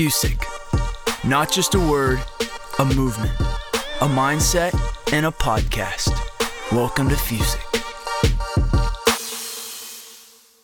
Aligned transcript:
Fusic. 0.00 0.46
Not 1.28 1.52
just 1.52 1.74
a 1.74 1.78
word, 1.78 2.22
a 2.78 2.86
movement, 2.86 3.38
a 4.00 4.08
mindset, 4.08 4.72
and 5.12 5.26
a 5.26 5.30
podcast. 5.30 6.10
Welcome 6.72 7.10
to 7.10 7.16
Fusic. 7.16 7.60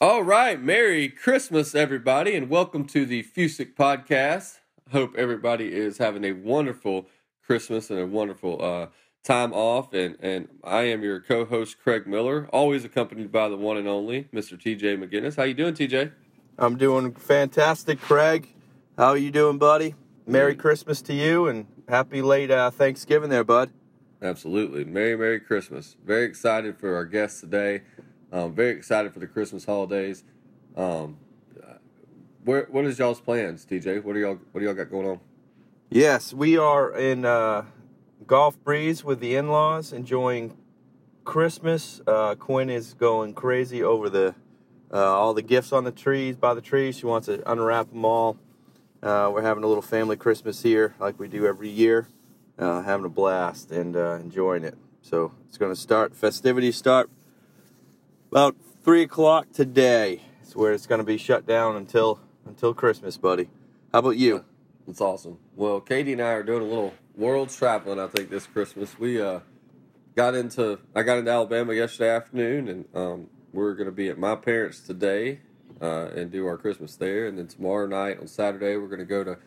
All 0.01 0.23
right, 0.23 0.59
Merry 0.59 1.11
Christmas, 1.11 1.75
everybody, 1.75 2.35
and 2.35 2.49
welcome 2.49 2.87
to 2.87 3.05
the 3.05 3.25
Fusic 3.25 3.75
podcast. 3.75 4.61
Hope 4.91 5.15
everybody 5.19 5.71
is 5.71 5.99
having 5.99 6.25
a 6.25 6.33
wonderful 6.33 7.07
Christmas 7.45 7.91
and 7.91 7.99
a 7.99 8.07
wonderful 8.07 8.65
uh, 8.65 8.87
time 9.23 9.53
off. 9.53 9.93
And, 9.93 10.17
and 10.21 10.49
I 10.65 10.85
am 10.85 11.03
your 11.03 11.21
co-host, 11.21 11.77
Craig 11.79 12.07
Miller, 12.07 12.49
always 12.55 12.87
accompanied 12.87 13.31
by 13.31 13.51
the 13.51 13.59
one 13.59 13.77
and 13.77 13.87
only 13.87 14.31
Mr. 14.33 14.59
TJ 14.59 14.97
McGinnis. 14.97 15.37
How 15.37 15.43
you 15.43 15.53
doing, 15.53 15.75
TJ? 15.75 16.13
I'm 16.59 16.79
doing 16.79 17.13
fantastic, 17.13 18.01
Craig. 18.01 18.55
How 18.99 19.09
are 19.09 19.19
you 19.19 19.31
doing, 19.31 19.59
buddy? 19.59 19.95
Merry 20.27 20.55
Christmas 20.55 21.03
to 21.03 21.13
you 21.13 21.49
and 21.49 21.67
happy 21.87 22.23
late 22.23 22.51
uh, 22.51 22.71
Thanksgiving 22.71 23.29
there, 23.29 23.45
bud. 23.45 23.71
Absolutely. 24.23 24.87
Merry, 24.87 25.19
Merry 25.19 25.39
Christmas. 25.39 25.99
Very 26.03 26.25
excited 26.25 26.79
for 26.79 26.95
our 26.95 27.05
guests 27.05 27.43
today. 27.43 27.83
Um, 28.33 28.55
very 28.55 28.71
excited 28.71 29.13
for 29.13 29.19
the 29.19 29.27
Christmas 29.27 29.67
holidays. 29.67 30.25
Um, 30.79 31.19
where, 32.43 32.69
what 32.71 32.87
is 32.87 32.99
y'all's 32.99 33.21
plans, 33.21 33.67
TJ? 33.67 34.03
What 34.03 34.15
do 34.15 34.21
y'all 34.21 34.39
What 34.53 34.61
do 34.61 34.65
y'all 34.65 34.75
got 34.75 34.91
going 34.91 35.07
on? 35.07 35.21
Yes, 35.91 36.33
we 36.33 36.57
are 36.57 36.91
in 36.97 37.27
uh, 37.27 37.67
Gulf 38.27 38.59
Breeze 38.65 39.05
with 39.05 39.21
the 39.21 39.37
in-laws, 39.37 39.93
enjoying 39.93 40.57
Christmas. 41.25 42.01
Uh, 42.07 42.35
Quinn 42.35 42.71
is 42.71 42.95
going 42.95 43.35
crazy 43.35 43.83
over 43.83 44.09
the 44.09 44.35
uh, 44.91 44.97
all 44.97 45.35
the 45.35 45.43
gifts 45.43 45.71
on 45.71 45.85
the 45.85 45.93
trees 45.93 46.35
by 46.35 46.55
the 46.55 46.63
trees. 46.63 46.97
She 46.97 47.05
wants 47.05 47.27
to 47.27 47.43
unwrap 47.51 47.91
them 47.91 48.07
all. 48.07 48.39
Uh, 49.03 49.31
we're 49.33 49.43
having 49.43 49.63
a 49.63 49.67
little 49.67 49.83
family 49.83 50.17
Christmas 50.17 50.63
here, 50.63 50.95
like 50.99 51.19
we 51.19 51.29
do 51.29 51.47
every 51.47 51.69
year. 51.69 52.09
Uh, 52.59 52.83
having 52.83 53.05
a 53.05 53.11
blast 53.11 53.71
and 53.71 53.95
uh, 53.95 54.15
enjoying 54.15 54.65
it. 54.65 54.79
So 55.03 55.33
it's 55.47 55.59
going 55.59 55.73
to 55.73 55.81
start. 55.81 56.17
Festivities 56.17 56.77
start 56.77 57.11
about 58.31 58.57
three 58.83 59.03
o'clock 59.03 59.53
today. 59.53 60.23
It's 60.41 60.57
where 60.57 60.73
it's 60.73 60.87
going 60.87 61.01
to 61.01 61.05
be 61.05 61.19
shut 61.19 61.47
down 61.47 61.77
until 61.77 62.21
until 62.47 62.73
Christmas, 62.73 63.19
buddy. 63.19 63.51
How 63.93 63.99
about 63.99 64.17
you? 64.17 64.45
That's 64.87 65.03
awesome. 65.03 65.39
Well, 65.55 65.81
Katie 65.81 66.15
and 66.15 66.23
I 66.23 66.31
are 66.31 66.43
doing 66.43 66.63
a 66.63 66.67
little 66.67 66.95
world 67.15 67.51
traveling. 67.51 68.01
I 68.01 68.07
think 68.07 68.31
this 68.31 68.47
Christmas 68.47 68.99
we 68.99 69.21
uh, 69.21 69.41
got 70.15 70.35
into. 70.35 70.79
I 70.95 71.03
got 71.03 71.19
into 71.19 71.31
Alabama 71.31 71.75
yesterday 71.75 72.11
afternoon, 72.11 72.69
and 72.69 72.85
um, 72.95 73.27
we're 73.53 73.75
going 73.75 73.87
to 73.87 73.93
be 73.93 74.09
at 74.09 74.19
my 74.19 74.35
parents 74.35 74.81
today 74.81 75.41
uh, 75.81 76.09
and 76.15 76.31
do 76.31 76.47
our 76.47 76.57
Christmas 76.57 76.97
there. 76.97 77.27
And 77.27 77.39
then 77.39 77.47
tomorrow 77.47 77.87
night 77.87 78.19
on 78.21 78.27
Saturday, 78.27 78.77
we're 78.77 78.89
going 78.89 78.99
to 78.99 79.05
go 79.05 79.25
to 79.25 79.39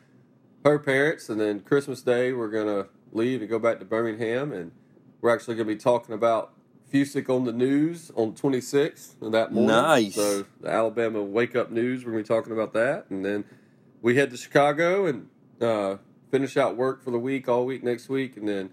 her 0.65 0.79
parents, 0.79 1.29
and 1.29 1.39
then 1.39 1.61
Christmas 1.61 2.01
Day 2.01 2.33
we're 2.33 2.49
going 2.49 2.67
to 2.67 2.89
leave 3.11 3.41
and 3.41 3.49
go 3.49 3.59
back 3.59 3.79
to 3.79 3.85
Birmingham, 3.85 4.51
and 4.51 4.71
we're 5.21 5.33
actually 5.33 5.55
going 5.55 5.67
to 5.67 5.73
be 5.73 5.79
talking 5.79 6.13
about 6.13 6.53
Fusic 6.91 7.29
on 7.29 7.45
the 7.45 7.53
news 7.53 8.11
on 8.15 8.33
26th 8.33 9.21
of 9.21 9.31
that 9.31 9.51
morning. 9.51 9.71
Nice. 9.75 10.15
So 10.15 10.45
the 10.59 10.69
Alabama 10.69 11.23
Wake 11.23 11.55
Up 11.55 11.71
News, 11.71 12.03
we're 12.03 12.11
going 12.11 12.23
to 12.23 12.27
be 12.27 12.35
talking 12.35 12.53
about 12.53 12.73
that, 12.73 13.05
and 13.09 13.23
then 13.23 13.45
we 14.01 14.15
head 14.15 14.31
to 14.31 14.37
Chicago 14.37 15.05
and 15.05 15.29
uh, 15.61 15.97
finish 16.31 16.57
out 16.57 16.75
work 16.75 17.03
for 17.03 17.11
the 17.11 17.19
week 17.19 17.47
all 17.47 17.65
week 17.65 17.83
next 17.83 18.09
week, 18.09 18.37
and 18.37 18.47
then 18.47 18.71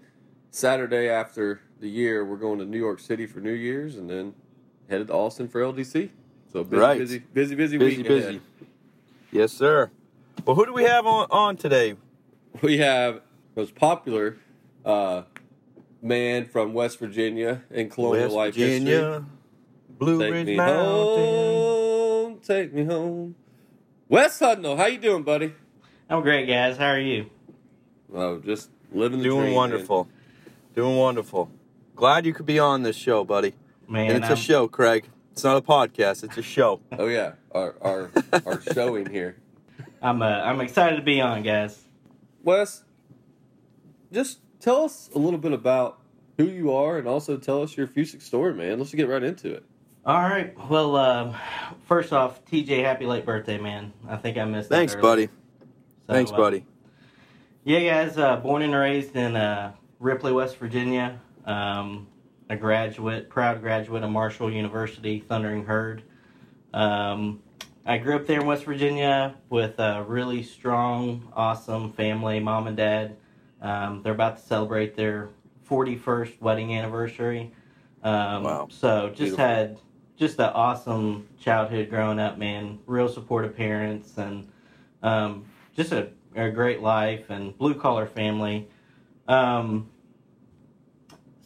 Saturday 0.51 1.07
after 1.07 1.61
the 1.79 1.89
year 1.89 2.25
we're 2.25 2.37
going 2.37 2.59
to 2.59 2.65
New 2.65 2.79
York 2.79 2.99
City 2.99 3.25
for 3.25 3.39
New 3.39 3.53
Year's, 3.53 3.95
and 3.95 4.09
then 4.09 4.33
headed 4.89 5.07
to 5.07 5.13
Austin 5.13 5.47
for 5.47 5.61
LDC. 5.61 6.09
So 6.57 6.63
busy, 6.63 6.81
Right. 6.81 6.97
busy, 6.97 7.19
busy, 7.19 7.53
busy, 7.55 7.77
Busy, 7.77 7.97
week 7.99 8.07
busy. 8.07 8.27
ahead. 8.29 8.41
Yes, 9.31 9.51
sir. 9.51 9.91
Well, 10.43 10.55
who 10.55 10.65
do 10.65 10.73
we 10.73 10.85
have 10.85 11.05
on, 11.05 11.27
on 11.29 11.55
today? 11.55 11.95
We 12.63 12.79
have 12.79 13.21
most 13.55 13.75
popular 13.75 14.37
uh, 14.83 15.21
man 16.01 16.45
from 16.47 16.73
West 16.73 16.97
Virginia 16.97 17.61
and 17.69 17.91
colonial 17.91 18.23
West 18.23 18.35
life 18.35 18.55
Virginia, 18.55 19.23
Blue 19.99 20.17
history. 20.17 20.25
Take 20.29 20.33
Ridge 20.33 20.47
me 20.47 20.55
Mountain. 20.55 21.25
home, 21.25 22.39
take 22.43 22.73
me 22.73 22.83
home. 22.85 23.35
Wes 24.09 24.39
Hudnall, 24.39 24.77
how 24.77 24.87
you 24.87 24.97
doing, 24.97 25.21
buddy? 25.21 25.53
I'm 26.09 26.23
great, 26.23 26.47
guys. 26.47 26.75
How 26.77 26.87
are 26.87 26.99
you? 26.99 27.29
Oh, 28.11 28.39
just 28.39 28.71
living 28.91 29.19
the 29.19 29.25
Doing 29.25 29.41
dream, 29.43 29.53
wonderful. 29.55 30.07
Doing 30.75 30.97
wonderful. 30.97 31.51
Glad 31.95 32.25
you 32.25 32.33
could 32.33 32.47
be 32.47 32.57
on 32.57 32.81
this 32.81 32.95
show, 32.95 33.23
buddy. 33.23 33.53
Man, 33.87 34.07
and 34.07 34.17
it's 34.17 34.25
I'm, 34.27 34.33
a 34.33 34.35
show, 34.35 34.67
Craig. 34.67 35.07
It's 35.37 35.43
not 35.43 35.55
a 35.55 35.61
podcast. 35.61 36.23
It's 36.23 36.35
a 36.39 36.41
show. 36.41 36.81
Oh 36.97 37.05
yeah, 37.05 37.33
our 37.51 37.75
our 37.79 38.11
our 38.43 38.59
showing 38.73 39.07
here. 39.07 39.37
I'm, 40.01 40.23
uh, 40.23 40.25
I'm 40.25 40.59
excited 40.61 40.95
to 40.95 41.03
be 41.03 41.21
on, 41.21 41.43
guys. 41.43 41.79
Wes, 42.43 42.83
just 44.11 44.39
tell 44.59 44.83
us 44.83 45.11
a 45.13 45.19
little 45.19 45.37
bit 45.37 45.51
about 45.51 45.99
who 46.39 46.45
you 46.45 46.73
are, 46.73 46.97
and 46.97 47.07
also 47.07 47.37
tell 47.37 47.61
us 47.61 47.77
your 47.77 47.85
Fusic 47.85 48.23
story, 48.23 48.55
man. 48.55 48.79
Let's 48.79 48.91
get 48.95 49.07
right 49.07 49.21
into 49.21 49.53
it. 49.53 49.63
All 50.07 50.23
right. 50.23 50.55
Well, 50.71 50.95
um, 50.95 51.35
first 51.85 52.13
off, 52.13 52.43
TJ, 52.45 52.83
happy 52.83 53.05
late 53.05 53.23
birthday, 53.23 53.59
man. 53.59 53.93
I 54.09 54.15
think 54.15 54.39
I 54.39 54.45
missed. 54.45 54.69
Thanks, 54.69 54.93
earlier. 54.93 55.01
buddy. 55.03 55.25
So, 55.27 56.13
Thanks, 56.13 56.31
uh, 56.31 56.37
buddy. 56.37 56.65
Yeah, 57.63 57.81
guys. 57.81 58.17
Uh, 58.17 58.37
born 58.37 58.63
and 58.63 58.73
raised 58.73 59.15
in 59.15 59.35
uh, 59.35 59.73
Ripley, 59.99 60.31
West 60.31 60.57
Virginia. 60.57 61.21
Um, 61.45 62.07
a 62.49 62.55
graduate, 62.55 63.29
proud 63.29 63.61
graduate 63.61 64.03
of 64.03 64.09
Marshall 64.09 64.51
University, 64.51 65.19
Thundering 65.19 65.65
Herd. 65.65 66.03
Um, 66.73 67.41
I 67.85 67.97
grew 67.97 68.15
up 68.15 68.27
there 68.27 68.41
in 68.41 68.45
West 68.45 68.65
Virginia 68.65 69.35
with 69.49 69.79
a 69.79 70.03
really 70.03 70.43
strong, 70.43 71.31
awesome 71.35 71.91
family, 71.93 72.39
mom 72.39 72.67
and 72.67 72.77
dad. 72.77 73.15
Um, 73.61 74.01
they're 74.03 74.13
about 74.13 74.37
to 74.37 74.43
celebrate 74.43 74.95
their 74.95 75.29
41st 75.69 76.39
wedding 76.41 76.75
anniversary. 76.75 77.51
Um, 78.03 78.43
Wow. 78.43 78.67
So 78.69 79.07
just 79.09 79.17
Beautiful. 79.19 79.45
had 79.45 79.79
just 80.17 80.39
an 80.39 80.51
awesome 80.53 81.27
childhood 81.39 81.89
growing 81.89 82.19
up, 82.19 82.37
man. 82.37 82.79
Real 82.85 83.07
supportive 83.09 83.55
parents 83.55 84.17
and 84.17 84.47
um, 85.03 85.45
just 85.75 85.91
a, 85.91 86.09
a 86.35 86.49
great 86.49 86.81
life 86.81 87.29
and 87.29 87.57
blue 87.57 87.73
collar 87.73 88.05
family. 88.05 88.67
Um, 89.27 89.89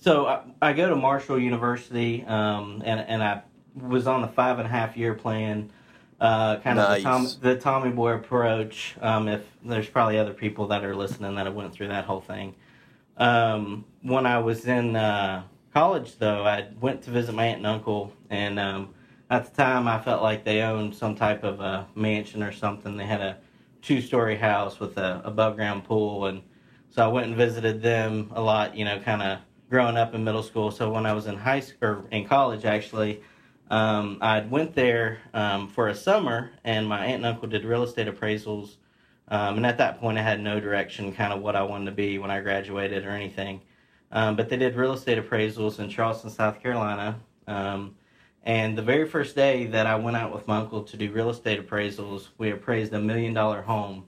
so 0.01 0.25
I, 0.25 0.41
I 0.61 0.73
go 0.73 0.89
to 0.89 0.95
Marshall 0.95 1.39
University, 1.39 2.25
um, 2.25 2.81
and 2.83 2.99
and 2.99 3.23
I 3.23 3.43
was 3.79 4.07
on 4.07 4.21
the 4.21 4.27
five 4.27 4.57
and 4.57 4.67
a 4.67 4.71
half 4.71 4.97
year 4.97 5.13
plan, 5.13 5.71
uh, 6.19 6.57
kind 6.57 6.79
of 6.79 6.97
the, 6.97 7.03
Tom, 7.03 7.27
the 7.39 7.55
Tommy 7.55 7.91
Boy 7.91 8.13
approach. 8.13 8.95
Um, 8.99 9.27
if 9.27 9.45
there's 9.63 9.87
probably 9.87 10.17
other 10.17 10.33
people 10.33 10.67
that 10.67 10.83
are 10.83 10.95
listening 10.95 11.35
that 11.35 11.45
have 11.45 11.53
went 11.53 11.71
through 11.71 11.89
that 11.89 12.05
whole 12.05 12.19
thing. 12.19 12.55
Um, 13.17 13.85
when 14.01 14.25
I 14.25 14.39
was 14.39 14.65
in 14.65 14.95
uh, 14.95 15.43
college, 15.71 16.17
though, 16.17 16.45
I 16.45 16.67
went 16.79 17.03
to 17.03 17.11
visit 17.11 17.35
my 17.35 17.45
aunt 17.45 17.57
and 17.57 17.67
uncle, 17.67 18.11
and 18.31 18.59
um, 18.59 18.95
at 19.29 19.45
the 19.45 19.55
time 19.55 19.87
I 19.87 19.99
felt 19.99 20.23
like 20.23 20.43
they 20.43 20.61
owned 20.61 20.95
some 20.95 21.15
type 21.15 21.43
of 21.43 21.59
a 21.59 21.87
mansion 21.93 22.41
or 22.41 22.51
something. 22.51 22.97
They 22.97 23.05
had 23.05 23.21
a 23.21 23.37
two 23.83 24.01
story 24.01 24.35
house 24.35 24.79
with 24.79 24.97
a 24.97 25.21
above 25.23 25.57
ground 25.57 25.83
pool, 25.83 26.25
and 26.25 26.41
so 26.89 27.05
I 27.05 27.07
went 27.07 27.27
and 27.27 27.35
visited 27.35 27.83
them 27.83 28.31
a 28.33 28.41
lot. 28.41 28.75
You 28.75 28.85
know, 28.85 28.99
kind 28.99 29.21
of 29.21 29.39
growing 29.71 29.95
up 29.95 30.13
in 30.13 30.23
middle 30.23 30.43
school. 30.43 30.69
So 30.69 30.91
when 30.91 31.05
I 31.05 31.13
was 31.13 31.27
in 31.27 31.37
high 31.37 31.61
school 31.61 31.89
or 31.89 32.03
in 32.11 32.27
college, 32.27 32.65
actually, 32.65 33.23
um, 33.69 34.17
I 34.19 34.41
went 34.41 34.75
there 34.75 35.19
um, 35.33 35.69
for 35.69 35.87
a 35.87 35.95
summer, 35.95 36.51
and 36.65 36.87
my 36.87 37.05
aunt 37.05 37.15
and 37.15 37.25
uncle 37.25 37.47
did 37.47 37.63
real 37.63 37.83
estate 37.83 38.07
appraisals. 38.07 38.75
Um, 39.29 39.55
and 39.55 39.65
at 39.65 39.77
that 39.77 40.01
point, 40.01 40.17
I 40.17 40.23
had 40.23 40.41
no 40.41 40.59
direction, 40.59 41.13
kind 41.13 41.31
of 41.31 41.41
what 41.41 41.55
I 41.55 41.63
wanted 41.63 41.85
to 41.85 41.93
be 41.93 42.19
when 42.19 42.29
I 42.29 42.41
graduated 42.41 43.05
or 43.05 43.11
anything. 43.11 43.61
Um, 44.11 44.35
but 44.35 44.49
they 44.49 44.57
did 44.57 44.75
real 44.75 44.91
estate 44.91 45.17
appraisals 45.17 45.79
in 45.79 45.89
Charleston, 45.89 46.29
South 46.29 46.61
Carolina. 46.61 47.17
Um, 47.47 47.95
and 48.43 48.77
the 48.77 48.81
very 48.81 49.07
first 49.07 49.37
day 49.37 49.67
that 49.67 49.87
I 49.87 49.95
went 49.95 50.17
out 50.17 50.33
with 50.33 50.47
my 50.49 50.57
uncle 50.57 50.83
to 50.83 50.97
do 50.97 51.09
real 51.11 51.29
estate 51.29 51.65
appraisals, 51.65 52.27
we 52.37 52.51
appraised 52.51 52.91
a 52.91 52.99
million 52.99 53.33
dollar 53.33 53.61
home 53.61 54.03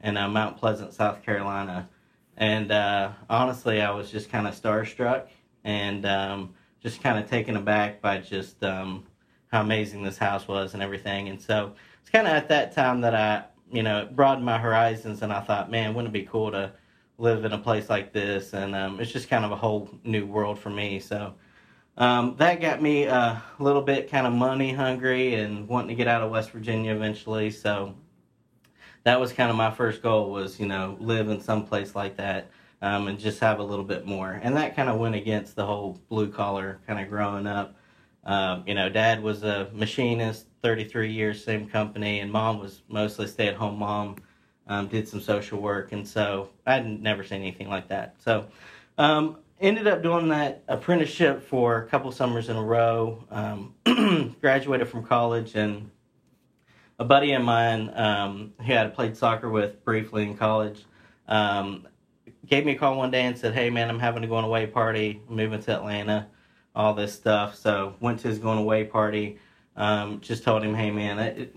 in 0.00 0.16
uh, 0.16 0.28
Mount 0.28 0.58
Pleasant, 0.58 0.92
South 0.92 1.24
Carolina. 1.24 1.88
And 2.38 2.70
uh, 2.70 3.10
honestly, 3.28 3.82
I 3.82 3.90
was 3.90 4.10
just 4.10 4.30
kind 4.30 4.46
of 4.46 4.54
starstruck 4.54 5.26
and 5.64 6.06
um, 6.06 6.54
just 6.80 7.02
kind 7.02 7.18
of 7.18 7.28
taken 7.28 7.56
aback 7.56 8.00
by 8.00 8.18
just 8.18 8.62
um, 8.62 9.04
how 9.48 9.60
amazing 9.60 10.04
this 10.04 10.18
house 10.18 10.46
was 10.46 10.74
and 10.74 10.82
everything. 10.82 11.28
And 11.28 11.42
so 11.42 11.74
it's 12.00 12.10
kind 12.10 12.28
of 12.28 12.32
at 12.32 12.48
that 12.48 12.72
time 12.72 13.00
that 13.00 13.14
I, 13.14 13.44
you 13.72 13.82
know, 13.82 14.02
it 14.02 14.14
broadened 14.14 14.46
my 14.46 14.56
horizons 14.56 15.22
and 15.22 15.32
I 15.32 15.40
thought, 15.40 15.68
man, 15.68 15.94
wouldn't 15.94 16.14
it 16.14 16.18
be 16.18 16.26
cool 16.26 16.52
to 16.52 16.72
live 17.18 17.44
in 17.44 17.52
a 17.52 17.58
place 17.58 17.90
like 17.90 18.12
this? 18.12 18.52
And 18.52 18.72
um, 18.76 19.00
it's 19.00 19.10
just 19.10 19.28
kind 19.28 19.44
of 19.44 19.50
a 19.50 19.56
whole 19.56 19.90
new 20.04 20.24
world 20.24 20.60
for 20.60 20.70
me. 20.70 21.00
So 21.00 21.34
um, 21.96 22.36
that 22.38 22.60
got 22.60 22.80
me 22.80 23.06
a 23.06 23.42
little 23.58 23.82
bit 23.82 24.08
kind 24.08 24.28
of 24.28 24.32
money 24.32 24.72
hungry 24.72 25.34
and 25.34 25.66
wanting 25.66 25.88
to 25.88 25.96
get 25.96 26.06
out 26.06 26.22
of 26.22 26.30
West 26.30 26.52
Virginia 26.52 26.94
eventually. 26.94 27.50
So 27.50 27.96
that 29.08 29.18
was 29.18 29.32
kind 29.32 29.48
of 29.48 29.56
my 29.56 29.70
first 29.70 30.02
goal 30.02 30.30
was, 30.30 30.60
you 30.60 30.66
know, 30.66 30.98
live 31.00 31.30
in 31.30 31.40
some 31.40 31.64
place 31.64 31.94
like 31.94 32.18
that. 32.18 32.50
Um, 32.82 33.08
and 33.08 33.18
just 33.18 33.40
have 33.40 33.58
a 33.58 33.62
little 33.62 33.84
bit 33.84 34.06
more. 34.06 34.38
And 34.42 34.54
that 34.56 34.76
kind 34.76 34.88
of 34.88 34.98
went 34.98 35.14
against 35.14 35.56
the 35.56 35.66
whole 35.66 35.98
blue 36.10 36.30
collar 36.30 36.78
kind 36.86 37.00
of 37.00 37.08
growing 37.08 37.46
up. 37.46 37.74
Um, 38.24 38.64
you 38.66 38.74
know, 38.74 38.90
dad 38.90 39.22
was 39.22 39.42
a 39.42 39.70
machinist, 39.72 40.46
33 40.62 41.10
years, 41.10 41.42
same 41.42 41.68
company, 41.68 42.20
and 42.20 42.30
mom 42.30 42.60
was 42.60 42.82
mostly 42.86 43.26
stay 43.26 43.48
at 43.48 43.54
home 43.56 43.78
mom. 43.78 44.16
um, 44.68 44.86
did 44.88 45.08
some 45.08 45.20
social 45.20 45.58
work, 45.60 45.92
and 45.92 46.06
so 46.06 46.50
I'd 46.66 46.86
never 47.02 47.24
seen 47.24 47.40
anything 47.40 47.68
like 47.68 47.88
that. 47.88 48.14
So 48.22 48.46
um, 48.98 49.38
ended 49.60 49.86
up 49.86 50.02
doing 50.02 50.28
that 50.28 50.62
apprenticeship 50.68 51.42
for 51.42 51.78
a 51.78 51.86
couple 51.86 52.12
summers 52.12 52.50
in 52.50 52.56
a 52.56 52.62
row. 52.62 53.24
Um, 53.30 53.74
graduated 54.40 54.88
from 54.88 55.02
college, 55.04 55.54
and 55.54 55.90
a 56.98 57.04
buddy 57.04 57.32
of 57.32 57.42
mine 57.42 57.90
um, 57.94 58.52
who 58.58 58.72
I 58.72 58.76
had 58.76 58.94
played 58.94 59.16
soccer 59.16 59.48
with 59.48 59.84
briefly 59.84 60.24
in 60.24 60.36
college 60.36 60.84
um, 61.28 61.86
gave 62.46 62.64
me 62.64 62.72
a 62.72 62.78
call 62.78 62.96
one 62.96 63.10
day 63.10 63.22
and 63.22 63.36
said, 63.36 63.54
"Hey 63.54 63.70
man, 63.70 63.88
I'm 63.88 63.98
having 63.98 64.24
a 64.24 64.26
going 64.26 64.44
away 64.44 64.66
party, 64.66 65.22
moving 65.28 65.62
to 65.62 65.72
Atlanta, 65.72 66.26
all 66.74 66.94
this 66.94 67.14
stuff." 67.14 67.54
So 67.54 67.94
went 68.00 68.20
to 68.20 68.28
his 68.28 68.38
going 68.38 68.58
away 68.58 68.84
party. 68.84 69.38
Um, 69.76 70.20
just 70.20 70.42
told 70.42 70.64
him, 70.64 70.74
"Hey 70.74 70.90
man, 70.90 71.18
it, 71.18 71.54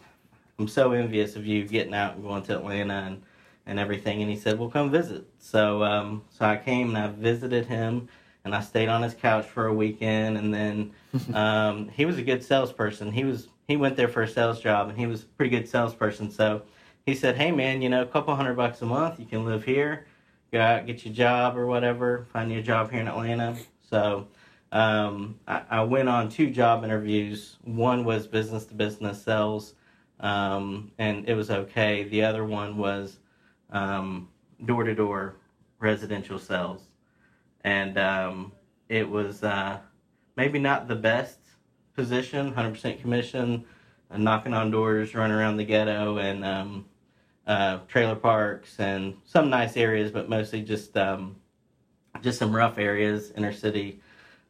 I'm 0.59 0.67
so 0.67 0.91
envious 0.91 1.35
of 1.35 1.45
you 1.45 1.65
getting 1.65 1.93
out 1.93 2.15
and 2.15 2.23
going 2.23 2.43
to 2.43 2.57
Atlanta 2.57 2.93
and 2.93 3.23
and 3.65 3.79
everything." 3.79 4.21
And 4.21 4.29
he 4.29 4.37
said, 4.37 4.59
"Well, 4.59 4.69
come 4.69 4.91
visit." 4.91 5.25
So 5.39 5.83
um, 5.83 6.23
so 6.29 6.45
I 6.45 6.57
came 6.57 6.95
and 6.95 6.97
I 6.97 7.07
visited 7.07 7.65
him 7.65 8.09
and 8.43 8.55
I 8.55 8.61
stayed 8.61 8.89
on 8.89 9.03
his 9.03 9.13
couch 9.13 9.45
for 9.45 9.67
a 9.67 9.73
weekend. 9.73 10.37
And 10.37 10.53
then 10.53 10.91
um, 11.33 11.89
he 11.89 12.05
was 12.05 12.17
a 12.17 12.23
good 12.23 12.43
salesperson. 12.43 13.11
He 13.11 13.23
was 13.23 13.47
he 13.71 13.77
went 13.77 13.95
there 13.95 14.07
for 14.07 14.21
a 14.21 14.27
sales 14.27 14.61
job 14.61 14.89
and 14.89 14.97
he 14.97 15.07
was 15.07 15.23
a 15.23 15.25
pretty 15.25 15.55
good 15.55 15.67
salesperson. 15.67 16.29
So 16.29 16.61
he 17.05 17.15
said, 17.15 17.35
"Hey 17.35 17.51
man, 17.51 17.81
you 17.81 17.89
know, 17.89 18.01
a 18.01 18.05
couple 18.05 18.35
hundred 18.35 18.55
bucks 18.55 18.81
a 18.81 18.85
month, 18.85 19.19
you 19.19 19.25
can 19.25 19.45
live 19.45 19.63
here." 19.63 20.05
go 20.51 20.59
out, 20.59 20.85
get 20.85 21.05
your 21.05 21.13
job 21.13 21.57
or 21.57 21.65
whatever, 21.65 22.27
find 22.31 22.51
you 22.51 22.59
a 22.59 22.61
job 22.61 22.91
here 22.91 22.99
in 22.99 23.07
Atlanta. 23.07 23.55
So 23.89 24.27
um, 24.71 25.39
I, 25.47 25.63
I, 25.69 25.83
went 25.83 26.09
on 26.09 26.29
two 26.29 26.49
job 26.49 26.83
interviews. 26.83 27.57
One 27.63 28.03
was 28.03 28.27
business 28.27 28.65
to 28.65 28.73
business 28.73 29.21
sales, 29.21 29.75
um, 30.19 30.91
and 30.97 31.27
it 31.27 31.35
was 31.35 31.49
okay. 31.49 32.03
The 32.03 32.23
other 32.23 32.45
one 32.45 32.77
was 32.77 33.17
door 34.65 34.83
to 34.83 34.95
door 34.95 35.35
residential 35.79 36.37
sales, 36.37 36.83
and 37.63 37.97
um, 37.97 38.51
it 38.87 39.09
was 39.09 39.43
uh, 39.43 39.79
maybe 40.35 40.59
not 40.59 40.87
the 40.87 40.95
best 40.95 41.39
position, 41.95 42.53
100% 42.53 43.01
commission, 43.01 43.65
knocking 44.15 44.53
on 44.53 44.71
doors, 44.71 45.15
running 45.15 45.35
around 45.35 45.57
the 45.57 45.63
ghetto, 45.63 46.17
and 46.17 46.43
um, 46.43 46.85
uh, 47.47 47.79
trailer 47.87 48.15
parks 48.15 48.79
and 48.79 49.15
some 49.25 49.49
nice 49.49 49.77
areas, 49.77 50.11
but 50.11 50.29
mostly 50.29 50.61
just 50.61 50.95
um, 50.97 51.35
just 52.21 52.37
some 52.39 52.55
rough 52.55 52.77
areas, 52.77 53.31
inner 53.35 53.53
city, 53.53 54.01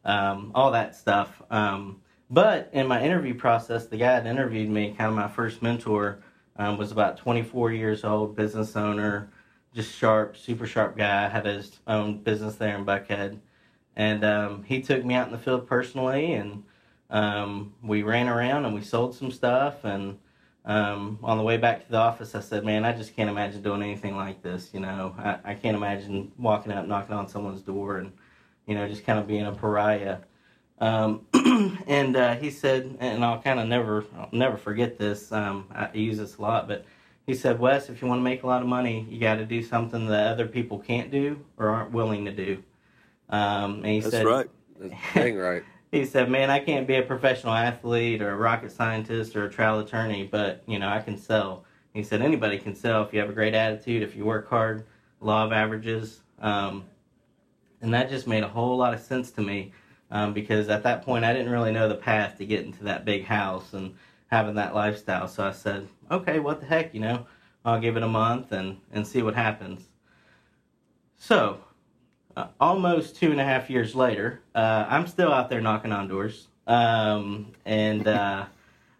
um, 0.04 0.52
all 0.54 0.72
that 0.72 0.94
stuff. 0.94 1.42
Um, 1.50 2.00
but 2.30 2.70
in 2.72 2.86
my 2.86 3.02
interview 3.02 3.34
process, 3.34 3.86
the 3.86 3.96
guy 3.96 4.20
that 4.20 4.26
interviewed 4.26 4.68
me, 4.68 4.94
kind 4.96 5.10
of 5.10 5.14
my 5.14 5.28
first 5.28 5.62
mentor, 5.62 6.22
um, 6.56 6.76
was 6.76 6.92
about 6.92 7.16
24 7.16 7.72
years 7.72 8.04
old, 8.04 8.36
business 8.36 8.76
owner, 8.76 9.30
just 9.74 9.94
sharp, 9.94 10.36
super 10.36 10.66
sharp 10.66 10.96
guy. 10.96 11.28
Had 11.28 11.46
his 11.46 11.80
own 11.86 12.18
business 12.18 12.56
there 12.56 12.76
in 12.76 12.84
Buckhead, 12.84 13.38
and 13.96 14.24
um, 14.24 14.62
he 14.64 14.82
took 14.82 15.04
me 15.04 15.14
out 15.14 15.26
in 15.26 15.32
the 15.32 15.38
field 15.38 15.66
personally, 15.66 16.34
and 16.34 16.62
um, 17.12 17.74
we 17.82 18.02
ran 18.02 18.28
around 18.28 18.64
and 18.64 18.74
we 18.74 18.82
sold 18.82 19.14
some 19.14 19.30
stuff 19.30 19.84
and 19.84 20.18
um, 20.64 21.18
on 21.22 21.38
the 21.38 21.42
way 21.42 21.56
back 21.56 21.84
to 21.84 21.90
the 21.90 21.98
office, 21.98 22.34
I 22.34 22.40
said, 22.40 22.64
"Man, 22.64 22.84
I 22.84 22.92
just 22.92 23.16
can't 23.16 23.28
imagine 23.28 23.62
doing 23.62 23.82
anything 23.82 24.16
like 24.16 24.42
this. 24.42 24.70
You 24.72 24.80
know, 24.80 25.14
I, 25.18 25.38
I 25.44 25.54
can't 25.54 25.76
imagine 25.76 26.30
walking 26.38 26.72
out, 26.72 26.86
knocking 26.86 27.14
on 27.14 27.28
someone's 27.28 27.62
door, 27.62 27.98
and 27.98 28.12
you 28.66 28.76
know, 28.76 28.86
just 28.86 29.04
kind 29.04 29.18
of 29.18 29.26
being 29.26 29.44
a 29.44 29.52
pariah." 29.52 30.18
Um, 30.78 31.26
and 31.86 32.16
uh, 32.16 32.36
he 32.36 32.50
said, 32.50 32.96
and 33.00 33.24
I'll 33.24 33.40
kind 33.40 33.60
of 33.60 33.68
never, 33.68 34.04
I'll 34.16 34.28
never 34.32 34.56
forget 34.56 34.98
this. 34.98 35.30
Um, 35.32 35.66
I 35.72 35.90
use 35.92 36.18
this 36.18 36.36
a 36.36 36.42
lot, 36.42 36.68
but 36.68 36.84
he 37.26 37.34
said, 37.34 37.58
"Wes, 37.58 37.88
if 37.90 38.00
you 38.00 38.06
want 38.06 38.20
to 38.20 38.24
make 38.24 38.44
a 38.44 38.46
lot 38.46 38.62
of 38.62 38.68
money, 38.68 39.04
you 39.10 39.18
got 39.18 39.36
to 39.36 39.44
do 39.44 39.64
something 39.64 40.06
that 40.06 40.28
other 40.28 40.46
people 40.46 40.78
can't 40.78 41.10
do 41.10 41.40
or 41.56 41.70
aren't 41.70 41.90
willing 41.90 42.24
to 42.26 42.32
do." 42.32 42.62
Um, 43.30 43.76
and 43.76 43.86
he 43.86 44.00
That's 44.00 44.12
said, 44.12 44.26
right. 44.26 44.48
That's 44.78 44.94
dang 45.14 45.36
right 45.36 45.64
he 45.92 46.06
said, 46.06 46.30
"Man, 46.30 46.50
I 46.50 46.58
can't 46.58 46.86
be 46.86 46.96
a 46.96 47.02
professional 47.02 47.52
athlete 47.52 48.22
or 48.22 48.30
a 48.32 48.36
rocket 48.36 48.72
scientist 48.72 49.36
or 49.36 49.44
a 49.44 49.50
trial 49.50 49.78
attorney, 49.78 50.24
but 50.24 50.62
you 50.66 50.78
know, 50.78 50.88
I 50.88 51.00
can 51.00 51.18
sell." 51.18 51.64
He 51.92 52.02
said, 52.02 52.22
"Anybody 52.22 52.58
can 52.58 52.74
sell 52.74 53.02
if 53.02 53.12
you 53.12 53.20
have 53.20 53.28
a 53.28 53.34
great 53.34 53.54
attitude, 53.54 54.02
if 54.02 54.16
you 54.16 54.24
work 54.24 54.48
hard, 54.48 54.86
law 55.20 55.44
of 55.44 55.52
averages." 55.52 56.22
Um, 56.40 56.84
and 57.82 57.92
that 57.94 58.08
just 58.08 58.26
made 58.26 58.42
a 58.42 58.48
whole 58.48 58.76
lot 58.78 58.94
of 58.94 59.00
sense 59.00 59.30
to 59.32 59.42
me 59.42 59.72
um, 60.10 60.32
because 60.32 60.68
at 60.68 60.82
that 60.84 61.02
point 61.02 61.24
I 61.24 61.32
didn't 61.32 61.52
really 61.52 61.72
know 61.72 61.88
the 61.88 61.94
path 61.94 62.38
to 62.38 62.46
get 62.46 62.64
into 62.64 62.84
that 62.84 63.04
big 63.04 63.24
house 63.24 63.74
and 63.74 63.94
having 64.28 64.54
that 64.54 64.74
lifestyle. 64.74 65.28
So 65.28 65.46
I 65.46 65.52
said, 65.52 65.88
"Okay, 66.10 66.40
what 66.40 66.60
the 66.60 66.66
heck, 66.66 66.94
you 66.94 67.00
know? 67.00 67.26
I'll 67.64 67.80
give 67.80 67.96
it 67.96 68.02
a 68.02 68.08
month 68.08 68.50
and 68.52 68.78
and 68.92 69.06
see 69.06 69.22
what 69.22 69.34
happens." 69.34 69.88
So 71.18 71.60
uh, 72.36 72.46
almost 72.60 73.16
two 73.16 73.30
and 73.30 73.40
a 73.40 73.44
half 73.44 73.70
years 73.70 73.94
later, 73.94 74.40
uh, 74.54 74.86
I'm 74.88 75.06
still 75.06 75.32
out 75.32 75.50
there 75.50 75.60
knocking 75.60 75.92
on 75.92 76.08
doors. 76.08 76.48
Um, 76.66 77.52
and, 77.64 78.06
uh, 78.06 78.46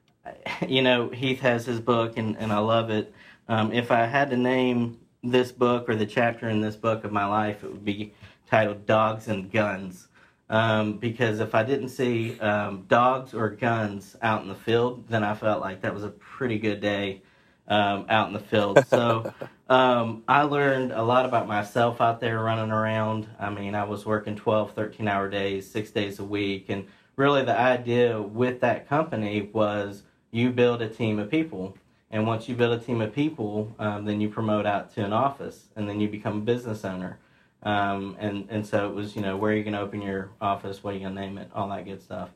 you 0.69 0.83
know, 0.83 1.09
Heath 1.09 1.41
has 1.41 1.67
his 1.67 1.81
book, 1.81 2.17
and, 2.17 2.37
and 2.39 2.53
I 2.53 2.59
love 2.59 2.91
it. 2.91 3.13
Um, 3.49 3.73
if 3.73 3.91
I 3.91 4.07
had 4.07 4.31
to 4.31 4.37
name 4.37 4.99
this 5.23 5.53
book 5.53 5.89
or 5.89 5.97
the 5.97 6.07
chapter 6.07 6.49
in 6.49 6.61
this 6.61 6.77
book 6.77 7.05
of 7.05 7.13
my 7.13 7.27
life, 7.27 7.63
it 7.65 7.71
would 7.71 7.85
be 7.85 8.13
titled 8.49 8.87
Dogs 8.87 9.29
and 9.29 9.51
Guns. 9.51 10.09
Um, 10.51 10.99
because 10.99 11.41
if 11.41 11.55
I 11.55 11.63
didn't 11.63 11.89
see 11.89 12.39
um, 12.41 12.85
dogs 12.87 13.33
or 13.33 13.49
guns 13.49 14.17
out 14.21 14.43
in 14.43 14.49
the 14.49 14.55
field, 14.55 15.09
then 15.09 15.25
I 15.25 15.35
felt 15.35 15.63
like 15.63 15.81
that 15.81 15.95
was 15.95 16.05
a 16.05 16.11
pretty 16.11 16.59
good 16.59 16.81
day 16.81 17.23
um, 17.69 18.07
out 18.09 18.29
in 18.29 18.33
the 18.35 18.41
field. 18.41 18.85
So 18.89 19.33
um, 19.69 20.23
I 20.29 20.43
learned 20.43 20.93
a 20.93 21.03
lot 21.03 21.25
about 21.25 21.47
myself 21.47 22.01
out 22.01 22.21
there 22.21 22.43
running 22.43 22.71
around. 22.71 23.29
I 23.39 23.51
mean, 23.51 23.75
I 23.75 23.85
was 23.85 24.05
working 24.05 24.37
12, 24.37 24.73
13 24.73 25.09
hour 25.09 25.29
days, 25.29 25.71
six 25.71 25.91
days 25.91 26.19
a 26.19 26.25
week. 26.25 26.67
And 26.69 26.87
really, 27.17 27.45
the 27.45 27.59
idea 27.59 28.21
with 28.21 28.61
that 28.61 28.89
company 28.89 29.51
was 29.53 30.03
you 30.31 30.51
build 30.51 30.83
a 30.83 30.89
team 30.89 31.19
of 31.19 31.31
people. 31.31 31.77
And 32.11 32.27
once 32.27 32.49
you 32.49 32.55
build 32.55 32.79
a 32.79 32.85
team 32.85 33.01
of 33.01 33.15
people, 33.15 33.75
um, 33.79 34.05
then 34.05 34.21
you 34.21 34.29
promote 34.29 34.67
out 34.67 34.93
to 34.95 35.05
an 35.05 35.15
office 35.15 35.69
and 35.77 35.89
then 35.89 35.99
you 35.99 36.09
become 36.09 36.39
a 36.39 36.41
business 36.41 36.85
owner. 36.85 37.19
Um, 37.63 38.17
and, 38.19 38.47
and 38.51 38.67
so 38.67 38.89
it 38.89 38.95
was, 38.95 39.17
you 39.17 39.23
know, 39.23 39.37
where 39.37 39.53
are 39.53 39.57
you 39.57 39.63
going 39.63 39.75
to 39.75 39.81
open 39.81 40.03
your 40.03 40.31
office? 40.41 40.83
What 40.83 40.91
are 40.91 40.99
you 40.99 41.05
going 41.05 41.15
to 41.15 41.21
name 41.21 41.39
it? 41.39 41.49
All 41.55 41.69
that 41.69 41.87
good 41.87 42.03
stuff. 42.03 42.31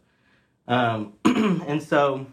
Um, 0.68 1.12
and 1.24 1.82
so 1.82 2.26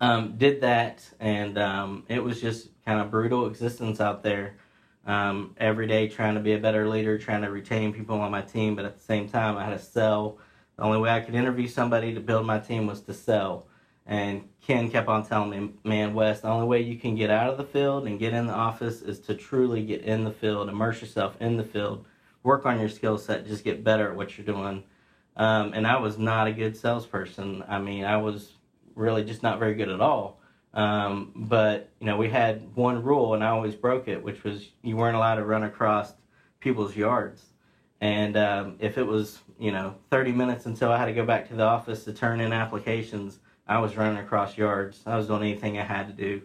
um, 0.00 0.36
did 0.36 0.60
that, 0.60 1.08
and 1.20 1.58
um, 1.58 2.04
it 2.08 2.22
was 2.22 2.40
just 2.40 2.68
kind 2.84 3.00
of 3.00 3.10
brutal 3.10 3.46
existence 3.46 4.00
out 4.00 4.22
there. 4.22 4.56
Um, 5.06 5.54
every 5.58 5.86
day 5.86 6.08
trying 6.08 6.34
to 6.34 6.40
be 6.40 6.54
a 6.54 6.58
better 6.58 6.88
leader, 6.88 7.16
trying 7.16 7.42
to 7.42 7.50
retain 7.50 7.92
people 7.92 8.20
on 8.20 8.32
my 8.32 8.42
team, 8.42 8.74
but 8.74 8.84
at 8.84 8.96
the 8.96 9.02
same 9.02 9.28
time, 9.28 9.56
I 9.56 9.64
had 9.64 9.78
to 9.78 9.78
sell. 9.78 10.38
The 10.76 10.82
only 10.82 10.98
way 10.98 11.10
I 11.10 11.20
could 11.20 11.34
interview 11.34 11.68
somebody 11.68 12.12
to 12.14 12.20
build 12.20 12.44
my 12.44 12.58
team 12.58 12.86
was 12.86 13.00
to 13.02 13.14
sell. 13.14 13.66
And 14.04 14.48
Ken 14.60 14.90
kept 14.90 15.08
on 15.08 15.24
telling 15.24 15.50
me, 15.50 15.72
man, 15.84 16.14
Wes, 16.14 16.40
the 16.40 16.48
only 16.48 16.66
way 16.66 16.80
you 16.80 16.96
can 16.96 17.16
get 17.16 17.30
out 17.30 17.50
of 17.50 17.56
the 17.56 17.64
field 17.64 18.06
and 18.06 18.18
get 18.18 18.32
in 18.32 18.46
the 18.46 18.52
office 18.52 19.00
is 19.02 19.20
to 19.20 19.34
truly 19.34 19.84
get 19.84 20.02
in 20.02 20.24
the 20.24 20.30
field, 20.30 20.68
immerse 20.68 21.00
yourself 21.00 21.36
in 21.40 21.56
the 21.56 21.64
field, 21.64 22.04
work 22.42 22.66
on 22.66 22.78
your 22.78 22.88
skill 22.88 23.18
set, 23.18 23.46
just 23.46 23.64
get 23.64 23.82
better 23.82 24.10
at 24.10 24.16
what 24.16 24.36
you're 24.36 24.46
doing. 24.46 24.84
Um, 25.36 25.72
and 25.72 25.86
I 25.86 25.98
was 25.98 26.18
not 26.18 26.46
a 26.46 26.52
good 26.52 26.76
salesperson. 26.76 27.64
I 27.68 27.78
mean, 27.78 28.04
I 28.04 28.16
was 28.16 28.52
really 28.96 29.22
just 29.22 29.44
not 29.44 29.60
very 29.60 29.74
good 29.74 29.88
at 29.88 30.00
all. 30.00 30.40
Um, 30.74 31.32
but 31.34 31.90
you 32.00 32.06
know, 32.06 32.16
we 32.16 32.28
had 32.28 32.74
one 32.74 33.02
rule, 33.02 33.34
and 33.34 33.44
I 33.44 33.48
always 33.48 33.74
broke 33.74 34.08
it, 34.08 34.22
which 34.22 34.42
was 34.42 34.70
you 34.82 34.96
weren't 34.96 35.16
allowed 35.16 35.36
to 35.36 35.44
run 35.44 35.62
across 35.62 36.12
people's 36.58 36.96
yards. 36.96 37.44
And 38.00 38.36
um, 38.36 38.76
if 38.80 38.98
it 38.98 39.06
was 39.06 39.38
you 39.58 39.70
know 39.70 39.94
30 40.10 40.32
minutes 40.32 40.66
until 40.66 40.90
I 40.90 40.98
had 40.98 41.06
to 41.06 41.12
go 41.12 41.24
back 41.24 41.48
to 41.48 41.54
the 41.54 41.62
office 41.62 42.04
to 42.04 42.12
turn 42.12 42.40
in 42.40 42.52
applications, 42.52 43.38
I 43.68 43.78
was 43.78 43.96
running 43.96 44.18
across 44.18 44.58
yards. 44.58 45.02
I 45.06 45.16
was 45.16 45.28
doing 45.28 45.42
anything 45.42 45.78
I 45.78 45.84
had 45.84 46.08
to 46.08 46.12
do 46.12 46.42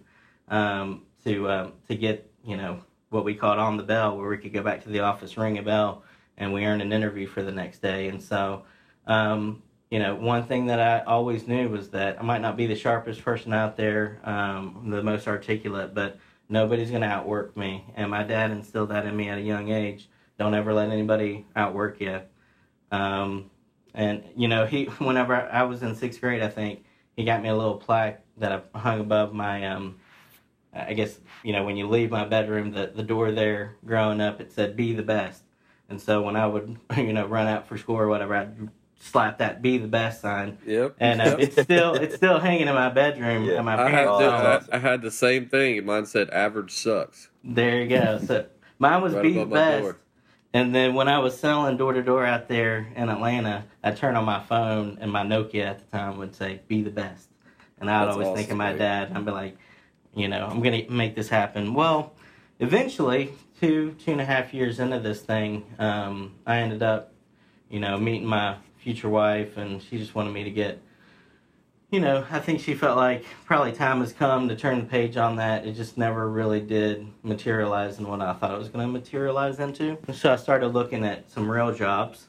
um, 0.48 1.04
to 1.26 1.50
um, 1.50 1.74
to 1.88 1.96
get 1.96 2.32
you 2.46 2.56
know 2.58 2.80
what 3.10 3.26
we 3.26 3.36
called 3.36 3.60
on 3.60 3.76
the 3.76 3.84
bell, 3.84 4.18
where 4.18 4.30
we 4.30 4.38
could 4.38 4.54
go 4.54 4.64
back 4.64 4.84
to 4.84 4.90
the 4.90 5.02
office, 5.02 5.36
ring 5.38 5.58
a 5.58 5.64
bell, 5.64 6.04
and 6.38 6.54
we 6.54 6.66
earned 6.66 6.82
an 6.82 6.94
interview 6.94 7.28
for 7.28 7.44
the 7.44 7.52
next 7.52 7.82
day. 7.82 8.08
And 8.08 8.24
so 8.24 8.64
um, 9.08 9.62
you 9.92 10.00
know, 10.00 10.16
one 10.16 10.46
thing 10.46 10.68
that 10.68 10.80
I 10.80 11.02
always 11.02 11.48
knew 11.48 11.68
was 11.68 11.90
that 11.90 12.18
I 12.18 12.24
might 12.24 12.40
not 12.42 12.56
be 12.56 12.66
the 12.66 12.76
sharpest 12.76 13.24
person 13.24 13.54
out 13.54 13.76
there, 13.76 14.22
um, 14.24 14.88
the 14.90 15.04
most 15.04 15.28
articulate, 15.28 15.94
but 15.94 16.18
nobody's 16.48 16.90
going 16.90 17.02
to 17.02 17.08
outwork 17.08 17.58
me. 17.58 17.86
And 17.96 18.10
my 18.10 18.24
dad 18.24 18.52
instilled 18.52 18.90
that 18.90 19.06
in 19.06 19.16
me 19.16 19.28
at 19.28 19.38
a 19.38 19.42
young 19.42 19.70
age. 19.70 20.10
Don't 20.40 20.56
ever 20.56 20.74
let 20.74 20.90
anybody 20.90 21.46
outwork 21.58 22.00
you. 22.00 22.22
Um, 22.90 23.52
and 23.94 24.24
you 24.38 24.48
know, 24.48 24.66
he 24.66 24.86
whenever 25.00 25.36
I 25.36 25.64
was 25.64 25.84
in 25.84 25.94
sixth 25.94 26.22
grade, 26.22 26.42
I 26.42 26.48
think 26.48 26.86
he 27.18 27.26
got 27.26 27.44
me 27.44 27.50
a 27.50 27.56
little 27.56 27.76
plaque 27.76 28.24
that 28.38 28.52
I 28.74 28.80
hung 28.80 29.02
above 29.02 29.34
my. 29.34 29.68
Um, 29.68 29.98
I 30.74 30.94
guess 30.94 31.20
you 31.44 31.52
know 31.52 31.66
when 31.66 31.76
you 31.76 31.90
leave 31.90 32.12
my 32.12 32.24
bedroom, 32.24 32.72
the 32.72 32.92
the 32.96 33.04
door 33.04 33.32
there. 33.32 33.76
Growing 33.86 34.22
up, 34.22 34.40
it 34.40 34.54
said 34.54 34.78
"Be 34.78 34.94
the 34.94 35.04
best." 35.04 35.44
And 35.90 36.02
so 36.02 36.22
when 36.22 36.38
I 36.38 36.48
would, 36.48 36.78
you 36.98 37.12
know, 37.12 37.28
run 37.28 37.48
out 37.48 37.68
for 37.68 37.78
school 37.78 37.98
or 37.98 38.08
whatever, 38.08 38.36
I'd 38.36 38.70
slap 39.02 39.40
that 39.40 39.62
"Be 39.62 39.78
the 39.78 39.88
Best" 39.88 40.22
sign, 40.22 40.58
Yep. 40.66 40.96
and 41.00 41.22
uh, 41.22 41.24
Yep. 41.26 41.40
it's 41.40 41.62
still 41.62 41.94
it's 41.96 42.16
still 42.16 42.40
hanging 42.40 42.68
in 42.68 42.74
my 42.76 42.90
bedroom. 42.90 43.44
Yeah. 43.46 43.62
My 43.62 43.74
I 43.74 43.90
had, 43.90 44.06
parents. 44.08 44.20
To, 44.20 44.26
saw 44.26 44.56
it. 44.58 44.64
I, 44.72 44.76
I 44.76 44.80
had 44.80 45.02
the 45.02 45.12
same 45.12 45.48
thing. 45.48 45.86
Mine 45.86 46.06
said 46.06 46.30
average 46.30 46.72
sucks. 46.72 47.30
There 47.44 47.82
you 47.82 47.90
go. 47.90 48.20
So 48.26 48.46
mine 48.80 49.02
was 49.02 49.14
Right 49.14 49.24
be 49.24 49.34
the 49.34 49.46
best. 49.46 49.82
door. 49.84 49.98
And 50.54 50.76
then 50.76 50.96
when 50.96 51.08
I 51.08 51.20
was 51.20 51.38
selling 51.40 51.78
door 51.78 51.94
to 51.94 52.04
door 52.04 52.26
out 52.26 52.50
there 52.50 52.88
in 52.96 53.08
Atlanta, 53.10 53.64
I 53.84 53.92
turned 53.92 54.18
on 54.18 54.26
my 54.26 54.42
phone 54.42 54.98
and 55.00 55.10
my 55.10 55.24
Nokia 55.24 55.66
at 55.66 55.80
the 55.80 55.86
time 55.98 56.18
would 56.18 56.36
say 56.36 56.60
"Be 56.68 56.82
the 56.84 56.90
best," 56.90 57.30
and 57.80 57.90
I'd 57.90 58.06
That's 58.06 58.18
always 58.18 58.38
think 58.38 58.52
of 58.52 58.58
my 58.58 58.74
dad. 58.74 59.12
I'd 59.16 59.26
be 59.26 59.32
like, 59.32 59.58
you 60.14 60.28
know, 60.28 60.46
I'm 60.46 60.62
gonna 60.62 60.84
make 60.90 61.16
this 61.16 61.30
happen. 61.30 61.74
Well, 61.74 62.14
eventually, 62.60 63.32
two 63.62 63.96
two 64.04 64.12
and 64.12 64.20
a 64.22 64.26
half 64.26 64.54
years 64.54 64.80
into 64.80 65.00
this 65.00 65.22
thing, 65.22 65.64
um, 65.80 66.34
I 66.46 66.58
ended 66.58 66.84
up, 66.84 67.14
you 67.70 67.80
know, 67.80 67.98
meeting 67.98 68.28
my 68.28 68.56
future 68.82 69.10
wife, 69.10 69.58
and 69.58 69.82
she 69.82 69.98
just 69.98 70.16
wanted 70.16 70.32
me 70.32 70.44
to 70.44 70.52
get. 70.52 70.82
You 71.92 72.00
know, 72.00 72.26
I 72.32 72.40
think 72.40 72.62
she 72.62 72.74
felt 72.74 72.96
like 72.96 73.26
probably 73.46 73.74
time 73.74 74.00
has 74.00 74.14
come 74.14 74.48
to 74.48 74.56
turn 74.56 74.80
the 74.80 74.86
page 74.86 75.18
on 75.18 75.36
that. 75.36 75.66
It 75.68 75.74
just 75.74 75.98
never 75.98 76.30
really 76.30 76.62
did 76.62 77.06
materialize 77.22 78.00
in 78.00 78.08
what 78.08 78.22
I 78.22 78.32
thought 78.32 78.54
it 78.54 78.58
was 78.58 78.70
going 78.70 78.88
to 78.88 78.92
materialize 78.92 79.60
into. 79.60 79.98
So 80.14 80.32
I 80.32 80.38
started 80.38 80.70
looking 80.70 81.04
at 81.04 81.30
some 81.30 81.52
real 81.52 81.74
jobs. 81.74 82.28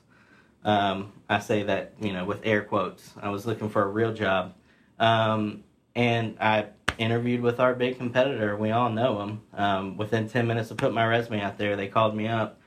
Um, 0.65 1.13
I 1.29 1.39
say 1.39 1.63
that, 1.63 1.93
you 2.01 2.13
know, 2.13 2.25
with 2.25 2.41
air 2.43 2.63
quotes. 2.63 3.13
I 3.23 3.29
was 3.31 3.47
looking 3.47 3.69
for 3.69 3.83
a 3.83 3.87
real 3.87 4.13
job. 4.13 4.55
Um, 4.99 5.63
and 5.95 6.37
I 6.41 6.67
interviewed 6.99 7.41
with 7.41 7.61
our 7.61 7.75
big 7.75 7.99
competitor. 7.99 8.57
We 8.57 8.71
all 8.71 8.91
know 8.91 9.21
him. 9.23 9.43
Um, 9.55 9.97
within 9.97 10.29
10 10.29 10.47
minutes 10.47 10.71
of 10.73 10.77
putting 10.77 10.95
my 10.95 11.07
resume 11.07 11.41
out 11.41 11.59
there, 11.59 11.77
they 11.77 11.89
called 11.89 12.17
me 12.17 12.29
up. 12.29 12.61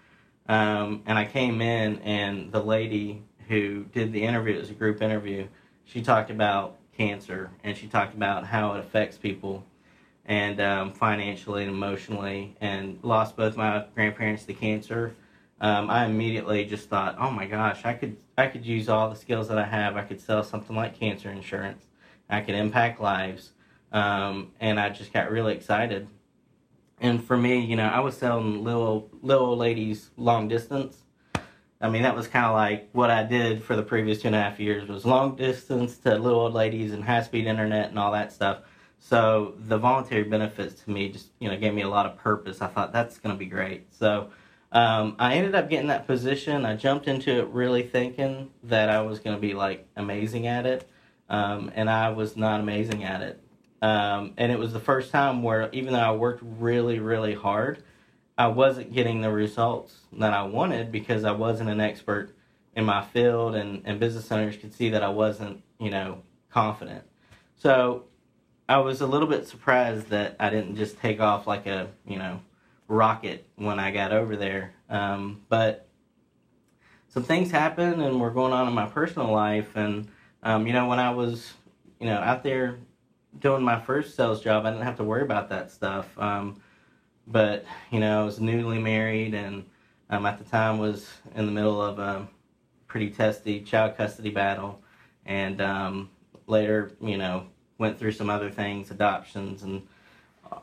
Um, 0.47 1.03
and 1.05 1.17
I 1.17 1.25
came 1.25 1.61
in, 1.61 1.99
and 1.99 2.51
the 2.51 2.61
lady 2.61 3.23
who 3.47 3.83
did 3.85 4.11
the 4.11 4.23
interview, 4.23 4.55
it 4.55 4.59
was 4.59 4.69
a 4.69 4.73
group 4.73 5.01
interview, 5.01 5.47
she 5.85 6.01
talked 6.01 6.29
about 6.31 6.77
cancer 6.97 7.51
and 7.63 7.77
she 7.77 7.87
talked 7.87 8.15
about 8.15 8.45
how 8.45 8.73
it 8.73 8.79
affects 8.79 9.17
people 9.17 9.65
and 10.25 10.59
um, 10.59 10.91
financially 10.93 11.63
and 11.63 11.71
emotionally 11.71 12.55
and 12.61 12.97
lost 13.03 13.35
both 13.35 13.55
my 13.55 13.85
grandparents 13.93 14.45
to 14.45 14.53
cancer. 14.53 15.15
Um, 15.61 15.89
i 15.89 16.05
immediately 16.05 16.65
just 16.65 16.89
thought 16.89 17.15
oh 17.17 17.31
my 17.31 17.45
gosh 17.45 17.85
i 17.85 17.93
could 17.93 18.17
i 18.37 18.47
could 18.47 18.65
use 18.65 18.89
all 18.89 19.09
the 19.09 19.15
skills 19.15 19.47
that 19.47 19.57
i 19.57 19.63
have. 19.63 19.95
I 19.95 20.03
could 20.03 20.19
sell 20.19 20.43
something 20.43 20.75
like 20.75 20.99
cancer 20.99 21.29
insurance. 21.29 21.85
I 22.29 22.41
could 22.41 22.55
impact 22.55 22.99
lives. 22.99 23.51
Um, 23.91 24.51
and 24.59 24.79
i 24.79 24.89
just 24.89 25.13
got 25.13 25.31
really 25.31 25.53
excited. 25.53 26.07
And 26.99 27.23
for 27.23 27.37
me 27.37 27.59
you 27.59 27.75
know 27.75 27.87
i 27.87 27.99
was 27.99 28.17
selling 28.17 28.63
little 28.63 29.09
little 29.21 29.55
ladies 29.55 30.09
long 30.17 30.47
distance 30.47 31.04
I 31.81 31.89
mean, 31.89 32.03
that 32.03 32.15
was 32.15 32.27
kind 32.27 32.45
of 32.45 32.53
like 32.53 32.89
what 32.93 33.09
I 33.09 33.23
did 33.23 33.61
for 33.61 33.75
the 33.75 33.83
previous 33.83 34.21
two 34.21 34.27
and 34.27 34.35
a 34.35 34.41
half 34.41 34.59
years 34.59 34.87
was 34.87 35.05
long 35.05 35.35
distance 35.35 35.97
to 35.99 36.17
little 36.17 36.39
old 36.39 36.53
ladies 36.53 36.93
and 36.93 37.03
high 37.03 37.21
speed 37.21 37.45
internet 37.45 37.89
and 37.89 37.99
all 37.99 38.13
that 38.13 38.31
stuff. 38.31 38.59
So 38.99 39.53
the 39.59 39.77
voluntary 39.77 40.23
benefits 40.23 40.81
to 40.83 40.89
me 40.89 41.09
just 41.09 41.27
you 41.39 41.49
know 41.49 41.57
gave 41.57 41.73
me 41.73 41.81
a 41.81 41.89
lot 41.89 42.05
of 42.05 42.17
purpose. 42.17 42.61
I 42.61 42.67
thought 42.67 42.93
that's 42.93 43.17
going 43.17 43.35
to 43.35 43.39
be 43.39 43.45
great. 43.45 43.93
So 43.93 44.29
um, 44.71 45.15
I 45.19 45.35
ended 45.35 45.53
up 45.53 45.69
getting 45.69 45.87
that 45.89 46.07
position. 46.07 46.65
I 46.65 46.75
jumped 46.75 47.07
into 47.07 47.39
it 47.39 47.47
really 47.49 47.83
thinking 47.83 48.49
that 48.63 48.89
I 48.89 49.01
was 49.01 49.19
going 49.19 49.35
to 49.35 49.41
be 49.41 49.53
like 49.53 49.87
amazing 49.95 50.47
at 50.47 50.65
it, 50.65 50.89
um, 51.29 51.71
and 51.75 51.89
I 51.89 52.09
was 52.09 52.35
not 52.35 52.61
amazing 52.61 53.03
at 53.03 53.21
it. 53.21 53.41
Um, 53.81 54.33
and 54.37 54.51
it 54.51 54.57
was 54.57 54.73
the 54.73 54.79
first 54.79 55.11
time 55.11 55.43
where 55.43 55.69
even 55.71 55.93
though 55.93 55.99
I 55.99 56.13
worked 56.13 56.41
really 56.41 56.99
really 56.99 57.35
hard. 57.35 57.83
I 58.37 58.47
wasn't 58.47 58.93
getting 58.93 59.21
the 59.21 59.31
results 59.31 59.95
that 60.13 60.33
I 60.33 60.43
wanted 60.43 60.91
because 60.91 61.23
I 61.23 61.31
wasn't 61.31 61.69
an 61.69 61.79
expert 61.79 62.35
in 62.75 62.83
my 62.83 63.03
field, 63.05 63.55
and, 63.55 63.81
and 63.85 63.99
business 63.99 64.31
owners 64.31 64.57
could 64.57 64.73
see 64.73 64.89
that 64.89 65.01
I 65.01 65.09
wasn't, 65.09 65.63
you 65.79 65.89
know, 65.89 66.21
confident. 66.49 67.03
So 67.55 68.05
I 68.67 68.77
was 68.79 68.99
a 68.99 69.07
little 69.07 69.27
bit 69.27 69.47
surprised 69.47 70.09
that 70.09 70.35
I 70.39 70.49
didn't 70.49 70.75
just 70.75 70.99
take 70.99 71.21
off 71.21 71.47
like 71.47 71.65
a, 71.67 71.87
you 72.05 72.17
know, 72.17 72.41
rocket 72.87 73.47
when 73.55 73.79
I 73.79 73.91
got 73.91 74.11
over 74.11 74.35
there. 74.35 74.73
Um, 74.89 75.41
but 75.47 75.87
some 77.07 77.23
things 77.23 77.51
happened 77.51 78.01
and 78.01 78.19
were 78.19 78.31
going 78.31 78.51
on 78.51 78.67
in 78.67 78.73
my 78.73 78.87
personal 78.87 79.31
life, 79.31 79.75
and 79.75 80.09
um, 80.43 80.67
you 80.67 80.73
know, 80.73 80.87
when 80.87 80.99
I 80.99 81.11
was, 81.11 81.53
you 81.99 82.07
know, 82.07 82.17
out 82.17 82.43
there 82.43 82.77
doing 83.39 83.63
my 83.63 83.79
first 83.79 84.15
sales 84.15 84.41
job, 84.41 84.65
I 84.65 84.71
didn't 84.71 84.83
have 84.83 84.97
to 84.97 85.03
worry 85.03 85.21
about 85.21 85.49
that 85.49 85.71
stuff. 85.71 86.07
Um, 86.19 86.61
but 87.27 87.65
you 87.91 87.99
know, 87.99 88.21
I 88.21 88.25
was 88.25 88.39
newly 88.39 88.79
married, 88.79 89.33
and 89.33 89.65
um, 90.09 90.25
at 90.25 90.37
the 90.37 90.43
time 90.43 90.77
was 90.77 91.09
in 91.35 91.45
the 91.45 91.51
middle 91.51 91.81
of 91.81 91.99
a 91.99 92.27
pretty 92.87 93.09
testy 93.09 93.61
child 93.61 93.97
custody 93.97 94.29
battle, 94.29 94.81
and 95.25 95.61
um, 95.61 96.09
later, 96.47 96.91
you 97.01 97.17
know, 97.17 97.47
went 97.77 97.97
through 97.99 98.11
some 98.13 98.29
other 98.29 98.49
things, 98.49 98.91
adoptions, 98.91 99.63
and 99.63 99.81
uh, 100.51 100.59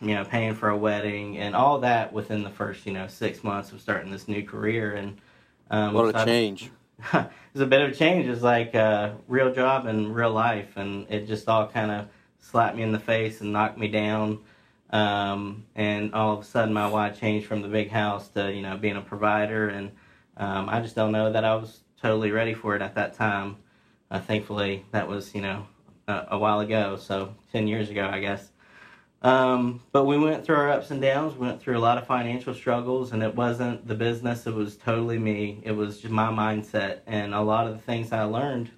you 0.00 0.14
know, 0.14 0.24
paying 0.24 0.54
for 0.54 0.68
a 0.70 0.76
wedding, 0.76 1.38
and 1.38 1.54
all 1.54 1.78
that 1.80 2.12
within 2.12 2.42
the 2.42 2.50
first, 2.50 2.86
you 2.86 2.92
know, 2.92 3.06
six 3.06 3.42
months 3.44 3.72
of 3.72 3.80
starting 3.80 4.10
this 4.10 4.28
new 4.28 4.42
career, 4.42 4.94
and 4.94 5.18
um, 5.70 5.94
What 5.94 6.12
so 6.14 6.18
a 6.18 6.22
I- 6.22 6.24
change. 6.24 6.70
it's 7.12 7.60
a 7.60 7.66
bit 7.66 7.82
of 7.82 7.90
a 7.90 7.94
change. 7.94 8.26
It's 8.26 8.40
like 8.42 8.74
a 8.74 9.16
real 9.26 9.52
job 9.52 9.86
and 9.86 10.14
real 10.14 10.30
life, 10.30 10.76
and 10.76 11.06
it 11.10 11.26
just 11.26 11.48
all 11.48 11.66
kind 11.66 11.90
of 11.90 12.06
slapped 12.38 12.76
me 12.76 12.82
in 12.84 12.92
the 12.92 13.00
face 13.00 13.40
and 13.40 13.52
knocked 13.52 13.76
me 13.76 13.88
down. 13.88 14.38
Um, 14.94 15.66
and 15.74 16.14
all 16.14 16.34
of 16.34 16.40
a 16.40 16.44
sudden, 16.44 16.72
my 16.72 16.86
why 16.86 17.10
changed 17.10 17.48
from 17.48 17.62
the 17.62 17.68
big 17.68 17.90
house 17.90 18.28
to 18.28 18.52
you 18.52 18.62
know 18.62 18.76
being 18.76 18.96
a 18.96 19.00
provider, 19.00 19.68
and 19.68 19.90
um, 20.36 20.68
I 20.68 20.80
just 20.80 20.94
don't 20.94 21.10
know 21.10 21.32
that 21.32 21.44
I 21.44 21.56
was 21.56 21.80
totally 22.00 22.30
ready 22.30 22.54
for 22.54 22.76
it 22.76 22.80
at 22.80 22.94
that 22.94 23.14
time. 23.14 23.56
Uh, 24.08 24.20
thankfully, 24.20 24.84
that 24.92 25.08
was 25.08 25.34
you 25.34 25.40
know 25.42 25.66
a, 26.06 26.26
a 26.30 26.38
while 26.38 26.60
ago, 26.60 26.96
so 26.96 27.34
ten 27.50 27.66
years 27.66 27.90
ago, 27.90 28.08
I 28.08 28.20
guess. 28.20 28.52
Um, 29.20 29.80
but 29.90 30.04
we 30.04 30.16
went 30.16 30.44
through 30.44 30.56
our 30.56 30.70
ups 30.70 30.92
and 30.92 31.02
downs. 31.02 31.34
Went 31.36 31.60
through 31.60 31.76
a 31.76 31.80
lot 31.80 31.98
of 31.98 32.06
financial 32.06 32.54
struggles, 32.54 33.10
and 33.10 33.20
it 33.20 33.34
wasn't 33.34 33.88
the 33.88 33.96
business. 33.96 34.46
It 34.46 34.54
was 34.54 34.76
totally 34.76 35.18
me. 35.18 35.60
It 35.64 35.72
was 35.72 35.98
just 36.02 36.12
my 36.12 36.28
mindset, 36.28 37.00
and 37.08 37.34
a 37.34 37.40
lot 37.40 37.66
of 37.66 37.72
the 37.72 37.82
things 37.82 38.12
I 38.12 38.22
learned 38.22 38.70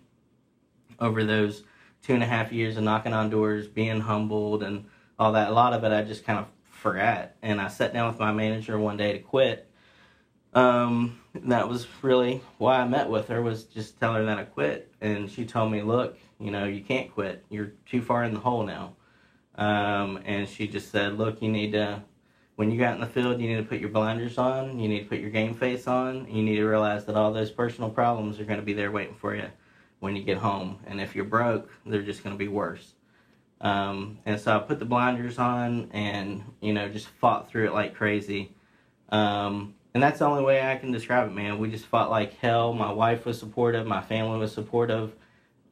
over 0.99 1.25
those 1.25 1.63
two 2.01 2.15
and 2.15 2.23
a 2.23 2.27
half 2.27 2.53
years 2.53 2.79
of 2.79 2.85
knocking 2.85 3.13
on 3.13 3.29
doors, 3.29 3.69
being 3.69 4.01
humbled, 4.01 4.63
and 4.63 4.87
all 5.19 5.33
that. 5.33 5.49
A 5.49 5.53
lot 5.53 5.73
of 5.73 5.85
it 5.85 5.93
I 5.93 6.03
just 6.03 6.25
kind 6.25 6.39
of 6.39 6.47
forgot, 6.71 7.33
and 7.43 7.61
I 7.61 7.69
sat 7.69 7.93
down 7.93 8.09
with 8.09 8.19
my 8.19 8.33
manager 8.33 8.79
one 8.79 8.97
day 8.97 9.13
to 9.13 9.19
quit. 9.19 9.69
Um, 10.55 11.21
that 11.35 11.69
was 11.69 11.87
really 12.03 12.41
why 12.59 12.79
I 12.81 12.89
met 12.89 13.11
with 13.11 13.29
her 13.29 13.43
was 13.43 13.65
just 13.65 13.99
tell 14.01 14.15
her 14.15 14.25
that 14.25 14.39
I 14.39 14.45
quit, 14.45 14.93
and 15.01 15.31
she 15.31 15.45
told 15.45 15.71
me, 15.73 15.83
"Look, 15.83 16.19
you 16.39 16.51
know, 16.51 16.65
you 16.65 16.83
can't 16.83 17.13
quit. 17.13 17.45
You're 17.51 17.73
too 17.87 18.03
far 18.03 18.25
in 18.25 18.35
the 18.35 18.41
hole 18.41 18.65
now." 18.65 18.95
Um, 19.57 20.21
and 20.25 20.49
she 20.49 20.67
just 20.69 20.91
said, 20.91 21.19
"Look, 21.19 21.43
you 21.43 21.51
need 21.51 21.73
to." 21.73 22.03
When 22.57 22.71
you 22.71 22.79
got 22.79 22.95
in 22.95 23.03
the 23.03 23.07
field, 23.07 23.39
you 23.39 23.49
need 23.49 23.57
to 23.57 23.65
put 23.65 23.81
your 23.81 23.91
blinders 23.91 24.39
on. 24.39 24.79
You 24.79 24.89
need 24.89 25.01
to 25.01 25.09
put 25.11 25.19
your 25.19 25.29
game 25.29 25.53
face 25.53 25.87
on. 25.87 26.27
You 26.31 26.43
need 26.43 26.57
to 26.57 26.65
realize 26.65 27.05
that 27.05 27.15
all 27.15 27.31
those 27.31 27.51
personal 27.51 27.91
problems 27.91 28.41
are 28.41 28.45
going 28.45 28.59
to 28.59 28.65
be 28.65 28.73
there 28.73 28.91
waiting 28.91 29.15
for 29.15 29.35
you 29.35 29.51
when 30.01 30.17
you 30.17 30.23
get 30.23 30.39
home. 30.39 30.79
And 30.87 30.99
if 30.99 31.15
you're 31.15 31.27
broke, 31.27 31.71
they're 31.85 32.03
just 32.03 32.25
going 32.25 32.35
to 32.35 32.39
be 32.39 32.49
worse. 32.49 32.95
Um, 33.61 34.19
and 34.27 34.39
so 34.41 34.55
I 34.55 34.59
put 34.59 34.79
the 34.79 34.85
blinders 34.85 35.39
on 35.39 35.91
and, 35.93 36.45
you 36.61 36.73
know, 36.73 36.89
just 36.89 37.09
fought 37.09 37.49
through 37.49 37.67
it 37.67 37.73
like 37.73 37.95
crazy. 37.95 38.55
Um, 39.09 39.75
and 39.95 40.03
that's 40.03 40.19
the 40.19 40.27
only 40.27 40.45
way 40.45 40.63
I 40.63 40.77
can 40.77 40.93
describe 40.93 41.29
it, 41.29 41.35
man. 41.35 41.59
We 41.59 41.71
just 41.71 41.87
fought 41.87 42.11
like 42.11 42.39
hell. 42.39 42.75
My 42.75 42.93
wife 42.93 43.25
was 43.25 43.39
supportive. 43.39 43.87
My 43.87 44.03
family 44.03 44.39
was 44.39 44.53
supportive. 44.53 45.15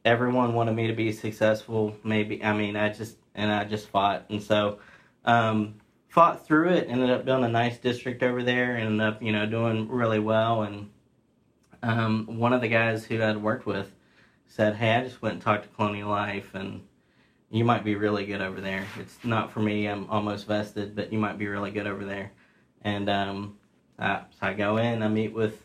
Everyone 0.03 0.53
wanted 0.53 0.75
me 0.75 0.87
to 0.87 0.93
be 0.93 1.11
successful. 1.11 1.95
Maybe, 2.03 2.43
I 2.43 2.53
mean, 2.53 2.75
I 2.75 2.89
just, 2.89 3.17
and 3.35 3.51
I 3.51 3.65
just 3.65 3.87
fought. 3.89 4.25
And 4.29 4.41
so, 4.41 4.79
um, 5.25 5.75
fought 6.07 6.45
through 6.47 6.69
it, 6.69 6.87
ended 6.89 7.09
up 7.09 7.25
building 7.25 7.45
a 7.45 7.49
nice 7.49 7.77
district 7.77 8.23
over 8.23 8.41
there, 8.41 8.77
ended 8.77 9.05
up, 9.05 9.21
you 9.21 9.31
know, 9.31 9.45
doing 9.45 9.89
really 9.89 10.19
well. 10.19 10.63
And 10.63 10.89
um, 11.83 12.39
one 12.39 12.53
of 12.53 12.61
the 12.61 12.67
guys 12.67 13.05
who 13.05 13.21
I'd 13.21 13.37
worked 13.37 13.65
with 13.65 13.91
said, 14.47 14.75
Hey, 14.75 14.95
I 14.95 15.03
just 15.03 15.21
went 15.21 15.33
and 15.33 15.41
talked 15.41 15.63
to 15.63 15.69
Colonial 15.69 16.09
Life, 16.09 16.55
and 16.55 16.81
you 17.49 17.63
might 17.63 17.83
be 17.83 17.95
really 17.95 18.25
good 18.25 18.41
over 18.41 18.59
there. 18.59 18.85
It's 18.99 19.23
not 19.23 19.51
for 19.51 19.59
me, 19.59 19.87
I'm 19.87 20.09
almost 20.09 20.47
vested, 20.47 20.95
but 20.95 21.11
you 21.11 21.19
might 21.19 21.37
be 21.37 21.47
really 21.47 21.71
good 21.71 21.87
over 21.87 22.03
there. 22.03 22.31
And 22.81 23.09
um, 23.09 23.57
I, 23.99 24.21
so 24.31 24.47
I 24.47 24.53
go 24.53 24.77
in, 24.77 25.03
I 25.03 25.07
meet 25.07 25.33
with 25.33 25.63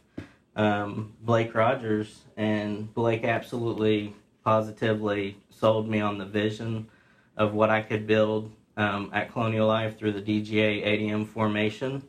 um, 0.57 1.15
Blake 1.23 1.55
Rogers, 1.55 2.23
and 2.37 2.93
Blake 2.95 3.25
absolutely, 3.25 4.15
positively 4.45 5.37
sold 5.51 5.89
me 5.89 6.01
on 6.01 6.19
the 6.19 6.25
vision 6.25 6.89
of 7.37 7.55
what 7.55 7.71
I 7.71 7.83
could 7.83 8.07
build 8.07 8.51
um, 8.77 9.11
at 9.13 9.33
Colonial 9.33 9.67
Life 9.67 9.99
through 9.99 10.13
the 10.13 10.23
DGA 10.23 10.87
ADM 10.87 11.27
formation. 11.27 12.03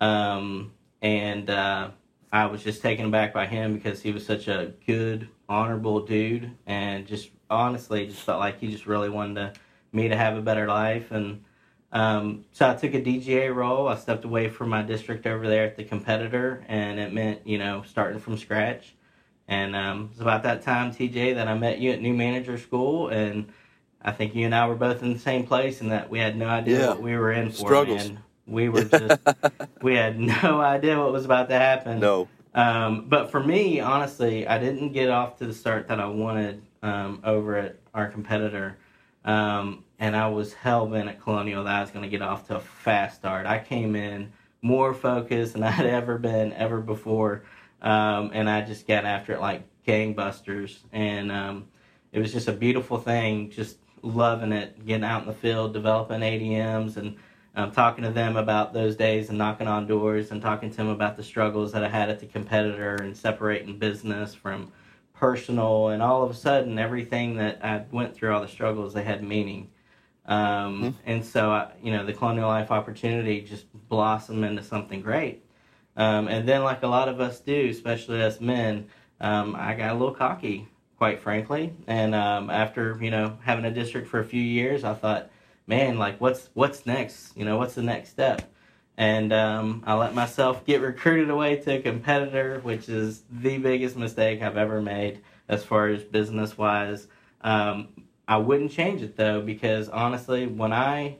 Um, 0.00 0.72
and 1.00 1.48
uh, 1.50 1.90
I 2.32 2.46
was 2.46 2.62
just 2.62 2.82
taken 2.82 3.06
aback 3.06 3.32
by 3.32 3.46
him 3.46 3.74
because 3.74 4.02
he 4.02 4.12
was 4.12 4.24
such 4.24 4.48
a 4.48 4.72
good, 4.86 5.28
honorable 5.48 6.00
dude, 6.00 6.50
and 6.66 7.06
just 7.06 7.30
honestly 7.52 8.06
just 8.06 8.22
felt 8.22 8.40
like 8.40 8.58
he 8.60 8.70
just 8.70 8.86
really 8.86 9.08
wanted 9.10 9.34
to, 9.54 9.60
me 9.92 10.08
to 10.08 10.16
have 10.16 10.36
a 10.36 10.42
better 10.42 10.66
life. 10.66 11.10
And 11.12 11.44
um, 11.92 12.44
so 12.52 12.68
I 12.70 12.74
took 12.74 12.94
a 12.94 13.00
DGA 13.02 13.54
role. 13.54 13.88
I 13.88 13.96
stepped 13.96 14.24
away 14.24 14.48
from 14.48 14.70
my 14.70 14.82
district 14.82 15.26
over 15.26 15.46
there 15.46 15.64
at 15.64 15.76
the 15.76 15.84
competitor, 15.84 16.64
and 16.68 16.98
it 16.98 17.12
meant 17.12 17.46
you 17.46 17.58
know 17.58 17.82
starting 17.86 18.18
from 18.18 18.38
scratch 18.38 18.94
And 19.48 19.76
um, 19.76 20.08
it's 20.12 20.20
about 20.20 20.42
that 20.44 20.62
time, 20.62 20.92
TJ, 20.92 21.34
that 21.34 21.48
I 21.48 21.54
met 21.54 21.78
you 21.78 21.90
at 21.92 22.00
New 22.00 22.14
Manager 22.14 22.56
School, 22.56 23.08
and 23.08 23.52
I 24.00 24.12
think 24.12 24.34
you 24.34 24.46
and 24.46 24.54
I 24.54 24.66
were 24.66 24.74
both 24.74 25.02
in 25.02 25.12
the 25.12 25.18
same 25.18 25.46
place, 25.46 25.80
and 25.82 25.90
that 25.92 26.08
we 26.10 26.18
had 26.18 26.36
no 26.36 26.48
idea 26.48 26.78
Yeah. 26.80 26.88
what 26.88 27.02
we 27.02 27.16
were 27.16 27.30
in 27.32 27.50
for. 27.50 27.66
Struggles. 27.66 28.08
Man. 28.08 28.18
We 28.46 28.68
were 28.70 28.84
just, 28.84 29.20
we 29.82 29.94
had 29.94 30.18
no 30.18 30.60
idea 30.60 30.98
what 30.98 31.12
was 31.12 31.24
about 31.26 31.48
to 31.50 31.54
happen. 31.58 32.00
No. 32.00 32.28
Um, 32.54 33.06
but 33.08 33.30
for 33.30 33.40
me, 33.42 33.80
honestly, 33.80 34.46
I 34.48 34.58
didn't 34.58 34.92
get 34.92 35.10
off 35.10 35.38
to 35.38 35.46
the 35.46 35.54
start 35.54 35.88
that 35.88 36.00
I 36.00 36.06
wanted 36.06 36.62
um, 36.82 37.20
over 37.24 37.56
at 37.56 37.76
our 37.94 38.08
competitor. 38.08 38.76
Um, 39.24 39.84
and 39.98 40.16
I 40.16 40.28
was 40.28 40.52
hell 40.52 40.86
bent 40.86 41.08
at 41.08 41.20
Colonial 41.20 41.64
that 41.64 41.74
I 41.74 41.80
was 41.80 41.90
going 41.90 42.02
to 42.02 42.08
get 42.10 42.22
off 42.22 42.48
to 42.48 42.56
a 42.56 42.60
fast 42.60 43.16
start. 43.16 43.46
I 43.46 43.58
came 43.58 43.94
in 43.94 44.32
more 44.62 44.94
focused 44.94 45.54
than 45.54 45.62
I 45.62 45.70
had 45.70 45.86
ever 45.86 46.18
been 46.18 46.52
ever 46.52 46.80
before. 46.80 47.44
Um, 47.80 48.30
and 48.32 48.48
I 48.48 48.62
just 48.62 48.86
got 48.86 49.04
after 49.04 49.32
it 49.32 49.40
like 49.40 49.62
gangbusters. 49.86 50.78
And 50.92 51.30
um, 51.30 51.68
it 52.12 52.20
was 52.20 52.32
just 52.32 52.48
a 52.48 52.52
beautiful 52.52 52.98
thing, 52.98 53.50
just 53.50 53.78
loving 54.02 54.52
it, 54.52 54.84
getting 54.86 55.04
out 55.04 55.22
in 55.22 55.28
the 55.28 55.34
field, 55.34 55.72
developing 55.72 56.20
ADMs 56.20 56.96
and 56.96 57.16
um, 57.54 57.70
talking 57.70 58.04
to 58.04 58.10
them 58.10 58.36
about 58.36 58.72
those 58.72 58.96
days 58.96 59.28
and 59.28 59.38
knocking 59.38 59.66
on 59.68 59.86
doors 59.86 60.30
and 60.30 60.40
talking 60.40 60.70
to 60.70 60.76
them 60.76 60.88
about 60.88 61.16
the 61.16 61.22
struggles 61.22 61.72
that 61.72 61.84
I 61.84 61.88
had 61.88 62.08
at 62.08 62.18
the 62.18 62.26
competitor 62.26 62.96
and 62.96 63.16
separating 63.16 63.78
business 63.78 64.34
from 64.34 64.72
personal. 65.22 65.90
And 65.90 66.02
all 66.02 66.24
of 66.24 66.30
a 66.32 66.34
sudden, 66.34 66.80
everything 66.80 67.36
that 67.36 67.64
I 67.64 67.84
went 67.92 68.12
through, 68.12 68.34
all 68.34 68.40
the 68.40 68.48
struggles, 68.48 68.92
they 68.92 69.04
had 69.04 69.22
meaning. 69.22 69.70
Um, 70.26 70.98
And 71.06 71.24
so, 71.24 71.52
I, 71.52 71.70
you 71.80 71.92
know, 71.92 72.04
the 72.04 72.12
Colonial 72.12 72.48
Life 72.48 72.72
opportunity 72.72 73.40
just 73.40 73.66
blossomed 73.88 74.44
into 74.44 74.64
something 74.64 75.00
great. 75.00 75.44
Um, 75.96 76.26
and 76.26 76.48
then, 76.48 76.64
like 76.64 76.82
a 76.82 76.88
lot 76.88 77.08
of 77.08 77.20
us 77.20 77.38
do, 77.38 77.68
especially 77.70 78.20
us 78.20 78.40
men, 78.40 78.88
um, 79.20 79.54
I 79.56 79.74
got 79.74 79.90
a 79.90 79.94
little 79.94 80.14
cocky, 80.14 80.66
quite 80.98 81.20
frankly. 81.20 81.72
And 81.86 82.14
um, 82.16 82.50
after 82.50 82.98
you 83.00 83.10
know 83.10 83.38
having 83.44 83.64
a 83.64 83.70
district 83.70 84.08
for 84.08 84.18
a 84.18 84.24
few 84.24 84.42
years, 84.42 84.82
I 84.82 84.94
thought, 84.94 85.30
man, 85.68 85.98
like 85.98 86.20
what's 86.20 86.50
what's 86.54 86.84
next? 86.84 87.36
You 87.36 87.44
know, 87.44 87.58
what's 87.58 87.74
the 87.74 87.82
next 87.82 88.10
step? 88.10 88.51
And 88.96 89.32
um, 89.32 89.82
I 89.86 89.94
let 89.94 90.14
myself 90.14 90.64
get 90.66 90.80
recruited 90.80 91.30
away 91.30 91.56
to 91.56 91.78
a 91.78 91.80
competitor, 91.80 92.60
which 92.60 92.88
is 92.88 93.22
the 93.30 93.58
biggest 93.58 93.96
mistake 93.96 94.42
I've 94.42 94.56
ever 94.56 94.82
made 94.82 95.20
as 95.48 95.64
far 95.64 95.88
as 95.88 96.04
business 96.04 96.58
wise. 96.58 97.08
Um, 97.40 97.88
I 98.28 98.36
wouldn't 98.36 98.70
change 98.70 99.02
it 99.02 99.16
though 99.16 99.40
because 99.40 99.88
honestly, 99.88 100.46
when 100.46 100.72
I 100.72 101.16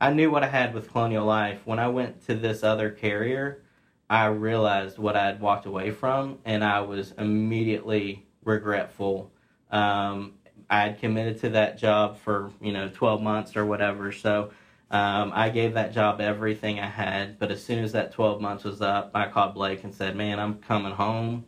I 0.00 0.12
knew 0.12 0.30
what 0.30 0.44
I 0.44 0.48
had 0.48 0.74
with 0.74 0.90
Colonial 0.90 1.26
Life, 1.26 1.60
when 1.64 1.78
I 1.78 1.88
went 1.88 2.24
to 2.26 2.34
this 2.34 2.62
other 2.62 2.90
carrier, 2.90 3.62
I 4.08 4.26
realized 4.26 4.98
what 4.98 5.16
I 5.16 5.26
had 5.26 5.40
walked 5.40 5.66
away 5.66 5.90
from, 5.90 6.38
and 6.44 6.64
I 6.64 6.80
was 6.80 7.12
immediately 7.18 8.26
regretful. 8.44 9.32
Um, 9.70 10.34
I 10.70 10.80
had 10.82 11.00
committed 11.00 11.40
to 11.40 11.50
that 11.50 11.78
job 11.78 12.18
for 12.18 12.52
you 12.60 12.72
know 12.72 12.88
12 12.88 13.20
months 13.22 13.56
or 13.56 13.66
whatever, 13.66 14.12
so 14.12 14.50
um, 14.90 15.32
I 15.34 15.50
gave 15.50 15.74
that 15.74 15.92
job 15.92 16.20
everything 16.20 16.80
I 16.80 16.86
had. 16.88 17.38
But 17.38 17.50
as 17.50 17.62
soon 17.62 17.84
as 17.84 17.92
that 17.92 18.12
12 18.12 18.40
months 18.40 18.64
was 18.64 18.80
up, 18.80 19.10
I 19.14 19.28
called 19.28 19.54
Blake 19.54 19.84
and 19.84 19.94
said, 19.94 20.16
"Man, 20.16 20.38
I'm 20.40 20.54
coming 20.60 20.92
home. 20.92 21.44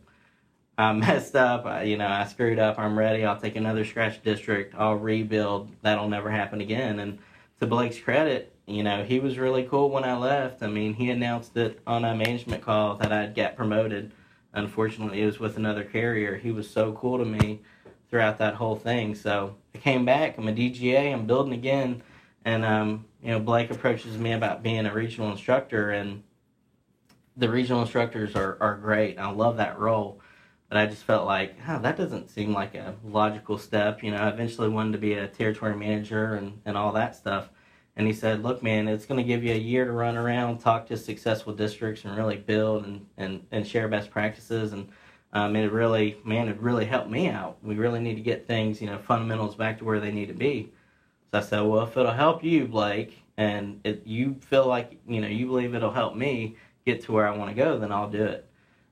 I 0.77 0.93
messed 0.93 1.35
up. 1.35 1.65
I, 1.65 1.83
you 1.83 1.97
know, 1.97 2.07
I 2.07 2.25
screwed 2.25 2.59
up. 2.59 2.77
I'm 2.79 2.97
ready. 2.97 3.25
I'll 3.25 3.39
take 3.39 3.55
another 3.55 3.85
scratch 3.85 4.21
district. 4.21 4.75
I'll 4.77 4.95
rebuild. 4.95 5.69
That'll 5.81 6.09
never 6.09 6.29
happen 6.29 6.61
again." 6.61 6.99
And 6.99 7.19
to 7.59 7.67
Blake's 7.67 7.99
credit, 7.99 8.53
you 8.67 8.83
know, 8.83 9.03
he 9.03 9.19
was 9.19 9.37
really 9.37 9.63
cool 9.63 9.89
when 9.89 10.03
I 10.03 10.15
left. 10.15 10.63
I 10.63 10.67
mean, 10.67 10.93
he 10.93 11.09
announced 11.09 11.57
it 11.57 11.79
on 11.87 12.05
a 12.05 12.15
management 12.15 12.63
call 12.63 12.95
that 12.97 13.11
I'd 13.11 13.35
get 13.35 13.55
promoted. 13.57 14.11
Unfortunately, 14.53 15.21
it 15.21 15.25
was 15.25 15.39
with 15.39 15.57
another 15.57 15.83
carrier. 15.83 16.37
He 16.37 16.51
was 16.51 16.69
so 16.69 16.93
cool 16.93 17.17
to 17.17 17.25
me 17.25 17.61
throughout 18.09 18.37
that 18.39 18.55
whole 18.55 18.75
thing. 18.75 19.15
So 19.15 19.55
I 19.73 19.79
came 19.79 20.05
back. 20.05 20.37
I'm 20.37 20.47
a 20.47 20.51
DGA. 20.53 21.13
I'm 21.13 21.25
building 21.25 21.53
again. 21.53 22.03
And, 22.43 22.65
um, 22.65 23.05
you 23.23 23.31
know, 23.31 23.39
Blake 23.39 23.71
approaches 23.71 24.17
me 24.17 24.33
about 24.33 24.63
being 24.63 24.85
a 24.85 24.93
regional 24.93 25.31
instructor, 25.31 25.91
and 25.91 26.23
the 27.37 27.49
regional 27.49 27.81
instructors 27.81 28.35
are, 28.35 28.57
are 28.59 28.75
great. 28.75 29.19
I 29.19 29.29
love 29.31 29.57
that 29.57 29.79
role. 29.79 30.21
But 30.69 30.77
I 30.77 30.85
just 30.85 31.03
felt 31.03 31.25
like, 31.25 31.55
oh, 31.67 31.79
that 31.79 31.97
doesn't 31.97 32.29
seem 32.29 32.53
like 32.53 32.75
a 32.75 32.95
logical 33.03 33.57
step. 33.57 34.01
You 34.01 34.11
know, 34.11 34.17
I 34.17 34.29
eventually 34.29 34.69
wanted 34.69 34.93
to 34.93 34.99
be 34.99 35.13
a 35.15 35.27
territory 35.27 35.75
manager 35.75 36.35
and, 36.35 36.61
and 36.63 36.77
all 36.77 36.93
that 36.93 37.13
stuff. 37.13 37.49
And 37.97 38.07
he 38.07 38.13
said, 38.13 38.41
look, 38.41 38.63
man, 38.63 38.87
it's 38.87 39.05
going 39.05 39.17
to 39.17 39.27
give 39.27 39.43
you 39.43 39.53
a 39.53 39.57
year 39.57 39.83
to 39.83 39.91
run 39.91 40.15
around, 40.15 40.59
talk 40.59 40.87
to 40.87 40.95
successful 40.95 41.53
districts, 41.53 42.05
and 42.05 42.15
really 42.15 42.37
build 42.37 42.85
and, 42.85 43.05
and, 43.17 43.45
and 43.51 43.67
share 43.67 43.89
best 43.89 44.11
practices. 44.11 44.71
And 44.71 44.87
um, 45.33 45.57
it 45.57 45.73
really, 45.73 46.17
man, 46.23 46.47
it 46.47 46.57
really 46.57 46.85
helped 46.85 47.09
me 47.09 47.27
out. 47.27 47.57
We 47.61 47.75
really 47.75 47.99
need 47.99 48.15
to 48.15 48.21
get 48.21 48.47
things, 48.47 48.81
you 48.81 48.87
know, 48.87 48.97
fundamentals 48.97 49.55
back 49.55 49.77
to 49.79 49.83
where 49.83 49.99
they 49.99 50.11
need 50.11 50.29
to 50.29 50.33
be. 50.33 50.71
So 51.31 51.37
I 51.37 51.41
said, 51.41 51.61
well, 51.61 51.83
if 51.83 51.95
it'll 51.95 52.11
help 52.11 52.43
you, 52.43 52.67
Blake, 52.67 53.23
and 53.37 53.79
it, 53.85 54.03
you 54.05 54.35
feel 54.41 54.67
like, 54.67 54.99
you 55.07 55.21
know, 55.21 55.29
you 55.29 55.45
believe 55.45 55.73
it'll 55.73 55.91
help 55.91 56.13
me 56.13 56.57
get 56.85 57.03
to 57.05 57.13
where 57.13 57.25
I 57.25 57.37
want 57.37 57.49
to 57.49 57.55
go, 57.55 57.79
then 57.79 57.89
I'll 57.89 58.09
do 58.09 58.25
it. 58.25 58.49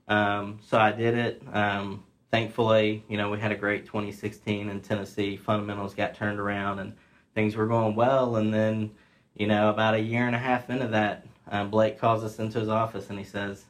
Um, 0.08 0.58
so 0.66 0.78
I 0.78 0.90
did 0.90 1.18
it. 1.18 1.42
Um, 1.52 2.02
thankfully, 2.30 3.04
you 3.08 3.18
know, 3.18 3.28
we 3.30 3.38
had 3.38 3.52
a 3.52 3.56
great 3.56 3.84
2016 3.84 4.70
in 4.70 4.80
Tennessee. 4.80 5.36
Fundamentals 5.36 5.92
got 5.94 6.14
turned 6.14 6.40
around 6.40 6.78
and 6.78 6.94
things 7.34 7.56
were 7.56 7.66
going 7.66 7.94
well. 7.94 8.36
And 8.36 8.54
then, 8.54 8.90
you 9.36 9.46
know, 9.46 9.68
about 9.68 9.92
a 9.92 10.00
year 10.00 10.26
and 10.26 10.34
a 10.34 10.38
half 10.38 10.70
into 10.70 10.88
that, 10.88 11.26
um, 11.50 11.68
Blake 11.68 11.98
calls 11.98 12.24
us 12.24 12.38
into 12.38 12.58
his 12.58 12.70
office 12.70 13.10
and 13.10 13.18
he 13.18 13.24
says, 13.24 13.66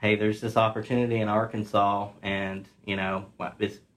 Hey, 0.00 0.14
there's 0.14 0.40
this 0.40 0.56
opportunity 0.56 1.20
in 1.20 1.28
Arkansas, 1.28 2.08
and, 2.22 2.68
you 2.84 2.96
know, 2.96 3.26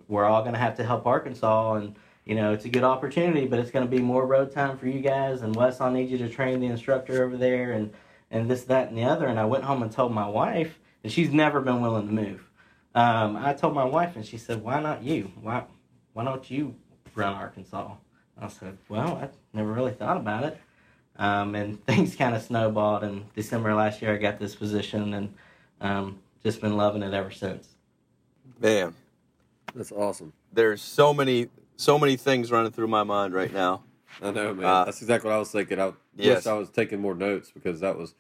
we're 0.08 0.26
all 0.26 0.42
going 0.42 0.54
to 0.54 0.60
have 0.60 0.78
to 0.78 0.84
help 0.84 1.08
Arkansas. 1.08 1.74
And, 1.74 1.96
you 2.26 2.36
know, 2.36 2.52
it's 2.52 2.66
a 2.66 2.70
good 2.70 2.84
opportunity, 2.84 3.46
but 3.46 3.60
it's 3.60 3.72
going 3.72 3.86
to 3.86 3.92
be 3.92 4.02
more 4.02 4.26
road 4.26 4.52
time 4.52 4.78
for 4.78 4.88
you 4.88 5.00
guys. 5.00 5.42
And 5.42 5.56
Wes, 5.56 5.80
I'll 5.80 5.92
need 5.92 6.10
you 6.10 6.18
to 6.20 6.30
train 6.30 6.60
the 6.60 6.68
instructor 6.68 7.24
over 7.24 7.38
there 7.38 7.72
and, 7.72 7.94
and 8.32 8.50
this, 8.50 8.64
that, 8.64 8.90
and 8.90 8.98
the 8.98 9.04
other. 9.04 9.28
And 9.28 9.40
I 9.40 9.46
went 9.46 9.64
home 9.64 9.84
and 9.84 9.92
told 9.92 10.12
my 10.12 10.28
wife, 10.28 10.80
and 11.04 11.12
she's 11.12 11.32
never 11.32 11.62
been 11.62 11.82
willing 11.82 12.08
to 12.08 12.14
move. 12.14 12.50
Um, 12.96 13.36
I 13.36 13.54
told 13.54 13.76
my 13.76 13.84
wife, 13.84 14.16
and 14.16 14.26
she 14.26 14.38
said, 14.38 14.64
"Why 14.64 14.80
not 14.80 15.04
you? 15.04 15.32
Why, 15.42 15.66
why 16.14 16.24
don't 16.24 16.50
you 16.50 16.76
run 17.14 17.34
Arkansas?" 17.34 17.92
I 18.40 18.48
said, 18.48 18.78
"Well, 18.88 19.18
I 19.22 19.30
never 19.52 19.72
really 19.72 19.92
thought 19.92 20.16
about 20.16 20.46
it." 20.46 20.58
Um, 21.18 21.56
and 21.56 21.86
things 21.86 22.16
kind 22.16 22.34
of 22.36 22.42
snowballed. 22.42 23.04
And 23.04 23.26
December 23.34 23.76
last 23.76 24.02
year, 24.02 24.14
I 24.14 24.18
got 24.18 24.40
this 24.40 24.56
position, 24.56 25.14
and 25.14 25.34
um, 25.82 26.20
just 26.42 26.62
been 26.62 26.78
loving 26.78 27.04
it 27.04 27.14
ever 27.14 27.32
since. 27.32 27.68
Man, 28.62 28.96
That's 29.76 29.92
awesome. 29.92 30.32
there's 30.54 30.82
so 30.82 31.14
many 31.14 31.50
so 31.78 32.00
many 32.00 32.16
things 32.18 32.52
running 32.52 32.72
through 32.72 32.88
my 32.88 33.04
mind 33.04 33.34
right 33.34 33.54
now. 33.54 33.84
I 34.22 34.32
know, 34.32 34.54
man. 34.54 34.66
Uh, 34.66 34.86
That's 34.86 35.02
exactly 35.02 35.30
what 35.30 35.36
I 35.36 35.40
was 35.40 35.52
thinking. 35.52 35.80
I 35.80 35.94
yes. 36.16 36.46
wish 36.46 36.48
I 36.48 36.54
was 36.54 36.70
taking 36.70 37.02
more 37.02 37.16
notes 37.16 37.52
because 37.52 37.82
that 37.82 37.98
was 37.98 38.16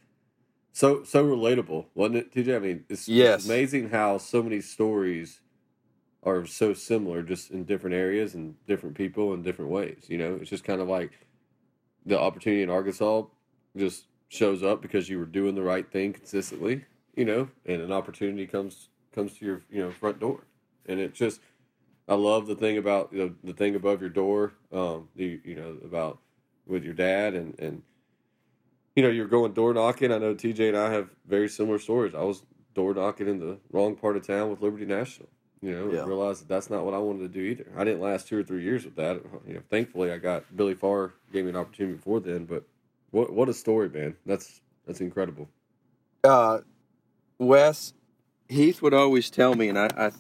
so 0.72 1.04
so 1.04 1.24
relatable, 1.24 1.86
wasn't 1.94 2.18
it, 2.18 2.34
TJ? 2.34 2.56
I 2.56 2.60
mean, 2.60 2.86
it's, 2.90 3.08
it's 3.08 3.46
amazing 3.46 3.92
how 3.92 4.18
so 4.18 4.44
many 4.44 4.60
stories 4.60 5.40
are 6.24 6.46
so 6.46 6.74
similar, 6.74 7.22
just 7.22 7.52
in 7.52 7.64
different 7.64 7.96
areas 7.96 8.34
and 8.34 8.56
different 8.66 8.96
people 8.96 9.34
in 9.34 9.42
different 9.42 9.72
ways. 9.72 10.06
You 10.08 10.18
know, 10.18 10.40
it's 10.42 10.50
just 10.50 10.64
kind 10.64 10.82
of 10.82 10.88
like 10.90 11.12
the 12.06 12.20
opportunity 12.20 12.64
in 12.64 12.70
Arkansas 12.70 13.24
just 13.78 14.06
shows 14.28 14.64
up 14.64 14.82
because 14.82 15.08
you 15.08 15.20
were 15.20 15.26
doing 15.26 15.56
the 15.56 15.62
right 15.62 15.90
thing 15.90 16.14
consistently. 16.14 16.84
You 17.16 17.24
know, 17.24 17.50
and 17.66 17.82
an 17.82 17.94
opportunity 17.94 18.46
comes 18.46 18.90
comes 19.14 19.38
to 19.38 19.46
your 19.46 19.62
you 19.72 19.82
know 19.82 19.92
front 19.92 20.20
door, 20.20 20.44
and 20.88 21.00
it 21.00 21.14
just 21.14 21.40
I 22.08 22.16
love 22.16 22.48
the 22.48 22.56
thing 22.56 22.78
about 22.78 23.12
you 23.12 23.20
know, 23.20 23.36
the 23.44 23.54
thing 23.54 23.76
above 23.76 24.02
your 24.02 24.10
door. 24.10 24.54
Um, 24.72 25.10
you 25.16 25.40
you 25.44 25.56
know 25.56 25.78
about 25.84 26.20
with 26.68 26.84
your 26.84 26.94
dad 26.94 27.34
and 27.34 27.60
and 27.60 27.82
you 28.96 29.04
know 29.04 29.10
you're 29.10 29.28
going 29.28 29.54
door 29.54 29.74
knocking. 29.74 30.12
I 30.12 30.18
know 30.18 30.34
TJ 30.36 30.70
and 30.70 30.78
I 30.78 30.92
have 30.92 31.10
very 31.28 31.50
similar 31.50 31.80
stories. 31.80 32.14
I 32.16 32.22
was 32.24 32.44
door 32.74 32.94
knocking 32.94 33.28
in 33.28 33.40
the 33.40 33.58
wrong 33.72 33.96
part 33.96 34.18
of 34.18 34.26
town 34.28 34.50
with 34.50 34.62
Liberty 34.62 34.86
National. 34.86 35.30
You 35.62 35.72
know, 35.72 35.92
Yeah. 35.92 36.06
realized 36.06 36.42
that 36.42 36.48
that's 36.50 36.70
not 36.70 36.86
what 36.86 36.94
I 36.94 37.00
wanted 37.00 37.22
to 37.22 37.28
do 37.30 37.40
either. 37.40 37.66
I 37.76 37.84
didn't 37.86 38.02
last 38.02 38.28
two 38.28 38.38
or 38.38 38.44
three 38.44 38.62
years 38.64 38.86
with 38.86 38.96
that. 38.98 39.22
You 39.48 39.56
know, 39.56 39.62
thankfully 39.70 40.12
I 40.12 40.18
got 40.18 40.44
Billy 40.56 40.76
Farr 40.76 41.14
gave 41.34 41.46
me 41.46 41.50
an 41.52 41.56
opportunity 41.56 41.96
before 41.96 42.20
then. 42.20 42.46
But 42.46 42.64
what 43.12 43.34
what 43.34 43.50
a 43.50 43.54
story, 43.54 43.90
man! 43.90 44.16
That's 44.26 44.62
that's 44.86 45.02
incredible. 45.02 45.50
uh, 46.24 46.60
Wes, 47.40 47.94
Heath 48.48 48.82
would 48.82 48.94
always 48.94 49.30
tell 49.30 49.56
me, 49.56 49.68
and 49.70 49.78
I, 49.80 49.90
I, 49.98 50.12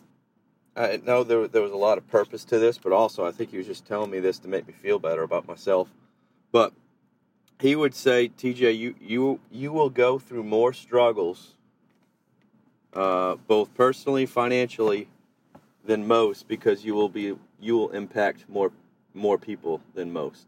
I 0.75 0.99
know 1.05 1.23
there, 1.23 1.47
there 1.47 1.61
was 1.61 1.71
a 1.71 1.77
lot 1.77 1.97
of 1.97 2.07
purpose 2.07 2.43
to 2.45 2.59
this, 2.59 2.77
but 2.77 2.91
also 2.91 3.25
I 3.25 3.31
think 3.31 3.51
he 3.51 3.57
was 3.57 3.67
just 3.67 3.85
telling 3.85 4.11
me 4.11 4.19
this 4.19 4.39
to 4.39 4.47
make 4.47 4.67
me 4.67 4.73
feel 4.73 4.99
better 4.99 5.23
about 5.23 5.47
myself. 5.47 5.89
But 6.51 6.73
he 7.59 7.75
would 7.75 7.95
say, 7.95 8.29
TJ, 8.29 8.77
you 8.77 8.95
you 8.99 9.39
you 9.51 9.71
will 9.71 9.89
go 9.89 10.19
through 10.19 10.43
more 10.43 10.73
struggles, 10.73 11.53
uh, 12.93 13.35
both 13.47 13.73
personally, 13.73 14.25
financially, 14.25 15.07
than 15.85 16.05
most, 16.05 16.47
because 16.47 16.83
you 16.83 16.93
will 16.93 17.09
be 17.09 17.35
you 17.59 17.77
will 17.77 17.91
impact 17.91 18.45
more 18.49 18.71
more 19.13 19.38
people 19.38 19.81
than 19.93 20.11
most. 20.11 20.47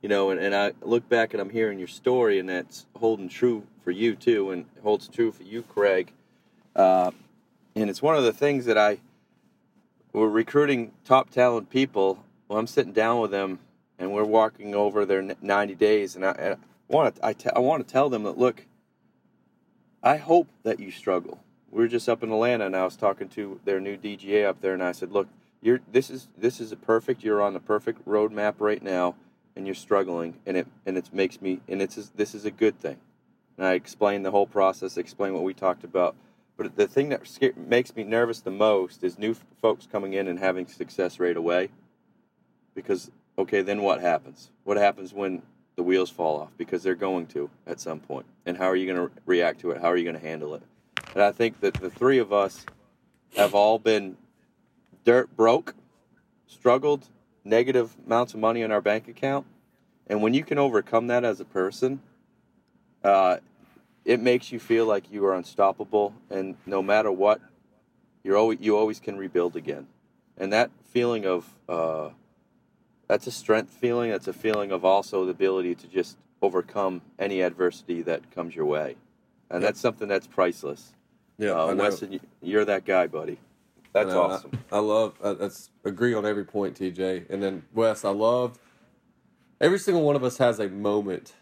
You 0.00 0.08
know, 0.08 0.30
and, 0.30 0.40
and 0.40 0.54
I 0.54 0.72
look 0.80 1.06
back 1.08 1.34
and 1.34 1.40
I'm 1.40 1.50
hearing 1.50 1.78
your 1.78 1.88
story, 1.88 2.38
and 2.38 2.48
that's 2.48 2.86
holding 2.96 3.28
true 3.28 3.66
for 3.82 3.90
you 3.90 4.16
too, 4.16 4.52
and 4.52 4.64
holds 4.82 5.08
true 5.08 5.32
for 5.32 5.42
you, 5.42 5.62
Craig. 5.62 6.12
Uh, 6.74 7.10
and 7.74 7.90
it's 7.90 8.00
one 8.00 8.16
of 8.16 8.24
the 8.24 8.32
things 8.32 8.64
that 8.64 8.78
I 8.78 9.00
we're 10.18 10.28
recruiting 10.28 10.92
top 11.04 11.30
talent 11.30 11.70
people. 11.70 12.24
Well, 12.48 12.58
I'm 12.58 12.66
sitting 12.66 12.92
down 12.92 13.20
with 13.20 13.30
them, 13.30 13.58
and 13.98 14.12
we're 14.12 14.24
walking 14.24 14.74
over 14.74 15.04
their 15.04 15.22
90 15.40 15.74
days, 15.74 16.16
and 16.16 16.24
I, 16.24 16.30
I 16.30 16.56
want 16.88 17.16
to 17.16 17.26
I, 17.26 17.32
t- 17.32 17.50
I 17.54 17.60
want 17.60 17.86
to 17.86 17.92
tell 17.92 18.08
them 18.08 18.24
that 18.24 18.38
look, 18.38 18.66
I 20.02 20.16
hope 20.16 20.48
that 20.62 20.80
you 20.80 20.90
struggle. 20.90 21.40
We 21.70 21.82
were 21.82 21.88
just 21.88 22.08
up 22.08 22.22
in 22.22 22.32
Atlanta, 22.32 22.66
and 22.66 22.76
I 22.76 22.84
was 22.84 22.96
talking 22.96 23.28
to 23.30 23.60
their 23.64 23.80
new 23.80 23.96
DGA 23.96 24.46
up 24.46 24.60
there, 24.60 24.72
and 24.72 24.82
I 24.82 24.92
said, 24.92 25.12
look, 25.12 25.28
you're 25.60 25.80
this 25.92 26.10
is 26.10 26.28
this 26.36 26.60
is 26.60 26.72
a 26.72 26.76
perfect. 26.76 27.22
You're 27.22 27.42
on 27.42 27.52
the 27.52 27.60
perfect 27.60 28.06
roadmap 28.06 28.54
right 28.58 28.82
now, 28.82 29.16
and 29.56 29.66
you're 29.66 29.74
struggling, 29.74 30.34
and 30.46 30.56
it 30.56 30.66
and 30.86 30.96
it 30.96 31.12
makes 31.12 31.40
me 31.40 31.60
and 31.68 31.82
it's 31.82 32.10
this 32.14 32.34
is 32.34 32.44
a 32.44 32.50
good 32.50 32.78
thing. 32.80 32.96
And 33.56 33.66
I 33.66 33.74
explained 33.74 34.24
the 34.24 34.30
whole 34.30 34.46
process, 34.46 34.96
explained 34.96 35.34
what 35.34 35.42
we 35.42 35.52
talked 35.52 35.82
about. 35.82 36.14
But 36.58 36.74
the 36.74 36.88
thing 36.88 37.10
that 37.10 37.22
makes 37.56 37.94
me 37.94 38.02
nervous 38.02 38.40
the 38.40 38.50
most 38.50 39.04
is 39.04 39.16
new 39.16 39.34
folks 39.62 39.86
coming 39.86 40.14
in 40.14 40.26
and 40.26 40.40
having 40.40 40.66
success 40.66 41.20
right 41.20 41.36
away. 41.36 41.70
Because 42.74 43.10
okay, 43.38 43.62
then 43.62 43.80
what 43.80 44.00
happens? 44.00 44.50
What 44.64 44.76
happens 44.76 45.14
when 45.14 45.42
the 45.76 45.84
wheels 45.84 46.10
fall 46.10 46.40
off? 46.40 46.50
Because 46.58 46.82
they're 46.82 46.96
going 46.96 47.28
to 47.28 47.48
at 47.66 47.78
some 47.78 48.00
point. 48.00 48.26
And 48.44 48.56
how 48.56 48.66
are 48.66 48.74
you 48.74 48.92
going 48.92 49.08
to 49.08 49.14
react 49.24 49.60
to 49.60 49.70
it? 49.70 49.80
How 49.80 49.86
are 49.86 49.96
you 49.96 50.02
going 50.02 50.20
to 50.20 50.26
handle 50.26 50.54
it? 50.56 50.62
And 51.14 51.22
I 51.22 51.30
think 51.30 51.60
that 51.60 51.74
the 51.74 51.90
three 51.90 52.18
of 52.18 52.32
us 52.32 52.66
have 53.36 53.54
all 53.54 53.78
been 53.78 54.16
dirt 55.04 55.34
broke, 55.36 55.76
struggled, 56.48 57.06
negative 57.44 57.96
amounts 58.04 58.34
of 58.34 58.40
money 58.40 58.62
in 58.62 58.72
our 58.72 58.80
bank 58.80 59.06
account. 59.06 59.46
And 60.08 60.22
when 60.22 60.34
you 60.34 60.42
can 60.42 60.58
overcome 60.58 61.06
that 61.06 61.24
as 61.24 61.38
a 61.38 61.44
person, 61.44 62.00
uh, 63.04 63.36
it 64.04 64.20
makes 64.20 64.52
you 64.52 64.58
feel 64.58 64.86
like 64.86 65.10
you 65.10 65.24
are 65.26 65.34
unstoppable, 65.34 66.14
and 66.30 66.56
no 66.66 66.82
matter 66.82 67.10
what, 67.10 67.40
you're 68.22 68.36
always 68.36 68.58
you 68.60 68.76
always 68.76 69.00
can 69.00 69.16
rebuild 69.16 69.56
again. 69.56 69.86
And 70.36 70.52
that 70.52 70.70
feeling 70.84 71.26
of 71.26 71.46
uh, 71.68 72.10
that's 73.06 73.26
a 73.26 73.30
strength 73.30 73.70
feeling. 73.72 74.10
That's 74.10 74.28
a 74.28 74.32
feeling 74.32 74.70
of 74.72 74.84
also 74.84 75.24
the 75.24 75.30
ability 75.30 75.74
to 75.76 75.86
just 75.86 76.16
overcome 76.40 77.02
any 77.18 77.40
adversity 77.40 78.02
that 78.02 78.30
comes 78.30 78.54
your 78.54 78.66
way, 78.66 78.96
and 79.50 79.62
yep. 79.62 79.68
that's 79.68 79.80
something 79.80 80.08
that's 80.08 80.26
priceless. 80.26 80.92
Yeah, 81.38 81.52
uh, 81.52 81.74
Weston, 81.74 82.20
you're 82.42 82.64
that 82.64 82.84
guy, 82.84 83.06
buddy. 83.06 83.38
That's 83.92 84.12
awesome. 84.12 84.50
I, 84.70 84.76
I 84.76 84.78
love. 84.80 85.14
Uh, 85.22 85.34
that's 85.34 85.70
agree 85.84 86.14
on 86.14 86.26
every 86.26 86.44
point, 86.44 86.78
TJ. 86.78 87.30
And 87.30 87.42
then 87.42 87.64
Wes, 87.72 88.04
I 88.04 88.10
love. 88.10 88.58
Every 89.60 89.78
single 89.78 90.02
one 90.02 90.14
of 90.14 90.22
us 90.22 90.38
has 90.38 90.60
a 90.60 90.68
moment 90.68 91.34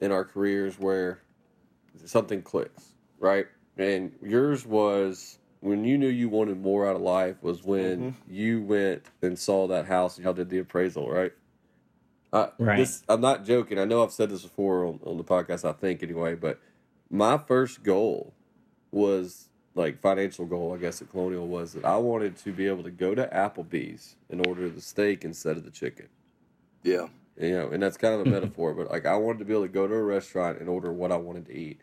in 0.00 0.12
our 0.12 0.24
careers 0.24 0.78
where 0.78 1.20
something 2.04 2.42
clicks, 2.42 2.94
right? 3.18 3.46
And 3.78 4.12
yours 4.22 4.66
was 4.66 5.38
when 5.60 5.84
you 5.84 5.96
knew 5.96 6.08
you 6.08 6.28
wanted 6.28 6.60
more 6.60 6.88
out 6.88 6.96
of 6.96 7.02
life 7.02 7.36
was 7.42 7.62
when 7.62 8.12
mm-hmm. 8.12 8.34
you 8.34 8.62
went 8.62 9.04
and 9.22 9.38
saw 9.38 9.66
that 9.68 9.86
house 9.86 10.16
and 10.16 10.24
y'all 10.24 10.34
did 10.34 10.50
the 10.50 10.58
appraisal, 10.58 11.08
right? 11.08 11.32
Uh, 12.32 12.48
right. 12.58 12.78
This, 12.78 13.02
I'm 13.08 13.20
not 13.20 13.44
joking. 13.44 13.78
I 13.78 13.84
know 13.84 14.02
I've 14.02 14.12
said 14.12 14.30
this 14.30 14.42
before 14.42 14.84
on, 14.86 14.98
on 15.04 15.18
the 15.18 15.24
podcast. 15.24 15.68
I 15.68 15.72
think 15.72 16.02
anyway, 16.02 16.34
but 16.34 16.58
my 17.10 17.38
first 17.38 17.82
goal 17.82 18.32
was 18.90 19.48
like 19.74 20.00
financial 20.00 20.46
goal, 20.46 20.74
I 20.74 20.78
guess 20.78 21.00
at 21.00 21.10
Colonial 21.10 21.46
was 21.46 21.74
that 21.74 21.84
I 21.84 21.96
wanted 21.96 22.36
to 22.38 22.52
be 22.52 22.66
able 22.66 22.82
to 22.82 22.90
go 22.90 23.14
to 23.14 23.26
Applebee's 23.26 24.16
and 24.30 24.46
order 24.46 24.68
the 24.68 24.80
steak 24.80 25.24
instead 25.24 25.56
of 25.56 25.64
the 25.64 25.70
chicken. 25.70 26.08
Yeah. 26.82 27.06
You 27.40 27.52
know, 27.52 27.68
and 27.70 27.82
that's 27.82 27.96
kind 27.96 28.14
of 28.14 28.26
a 28.26 28.30
metaphor, 28.30 28.74
but 28.74 28.90
like 28.90 29.06
I 29.06 29.16
wanted 29.16 29.38
to 29.40 29.44
be 29.46 29.52
able 29.52 29.62
to 29.62 29.68
go 29.68 29.86
to 29.86 29.94
a 29.94 30.02
restaurant 30.02 30.58
and 30.58 30.68
order 30.68 30.92
what 30.92 31.10
I 31.10 31.16
wanted 31.16 31.46
to 31.46 31.56
eat 31.56 31.80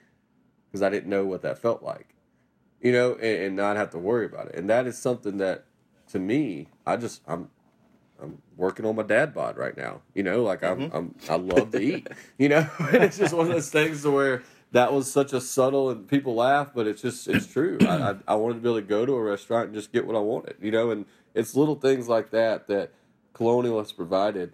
because 0.68 0.84
I 0.84 0.90
didn't 0.90 1.10
know 1.10 1.26
what 1.26 1.42
that 1.42 1.58
felt 1.58 1.82
like. 1.82 2.16
You 2.82 2.92
know, 2.94 3.14
and, 3.16 3.44
and 3.44 3.56
not 3.56 3.76
have 3.76 3.90
to 3.92 3.98
worry 3.98 4.26
about 4.26 4.48
it. 4.48 4.56
And 4.56 4.70
that 4.70 4.88
is 4.88 4.98
something 4.98 5.38
that 5.38 5.66
to 6.12 6.20
me, 6.20 6.68
I 6.86 6.98
just 6.98 7.22
I'm 7.28 7.50
I'm 8.22 8.42
working 8.58 8.86
on 8.86 8.96
my 8.96 9.04
dad 9.04 9.34
bod 9.34 9.58
right 9.58 9.76
now. 9.76 10.02
You 10.14 10.24
know, 10.24 10.44
like 10.44 10.64
I'm, 10.64 10.80
mm-hmm. 10.80 10.96
I'm 10.96 11.16
I 11.30 11.36
love 11.36 11.72
to 11.72 11.82
eat. 11.82 12.08
You 12.38 12.50
know, 12.50 12.70
and 12.80 13.04
it's 13.04 13.18
just 13.18 13.34
one 13.34 13.48
of 13.48 13.54
those 13.54 13.70
things 13.70 14.06
where 14.06 14.44
that 14.72 14.94
was 14.94 15.12
such 15.12 15.34
a 15.34 15.42
subtle 15.42 15.90
and 15.90 16.08
people 16.08 16.36
laugh, 16.36 16.72
but 16.74 16.88
it's 16.88 17.02
just 17.02 17.28
it's 17.28 17.48
true. 17.48 17.78
I, 17.82 18.12
I, 18.12 18.16
I 18.30 18.36
wanted 18.36 18.56
to 18.56 18.60
be 18.62 18.70
able 18.70 18.80
to 18.80 18.88
go 18.88 19.06
to 19.06 19.14
a 19.14 19.22
restaurant 19.22 19.68
and 19.68 19.74
just 19.74 19.92
get 19.92 20.06
what 20.06 20.16
I 20.16 20.20
wanted, 20.20 20.56
you 20.62 20.72
know, 20.72 20.92
and 20.92 21.06
it's 21.34 21.56
little 21.56 21.76
things 21.76 22.08
like 22.08 22.32
that 22.32 22.68
that 22.68 22.94
Colonial 23.34 23.80
has 23.80 23.92
provided, 23.92 24.54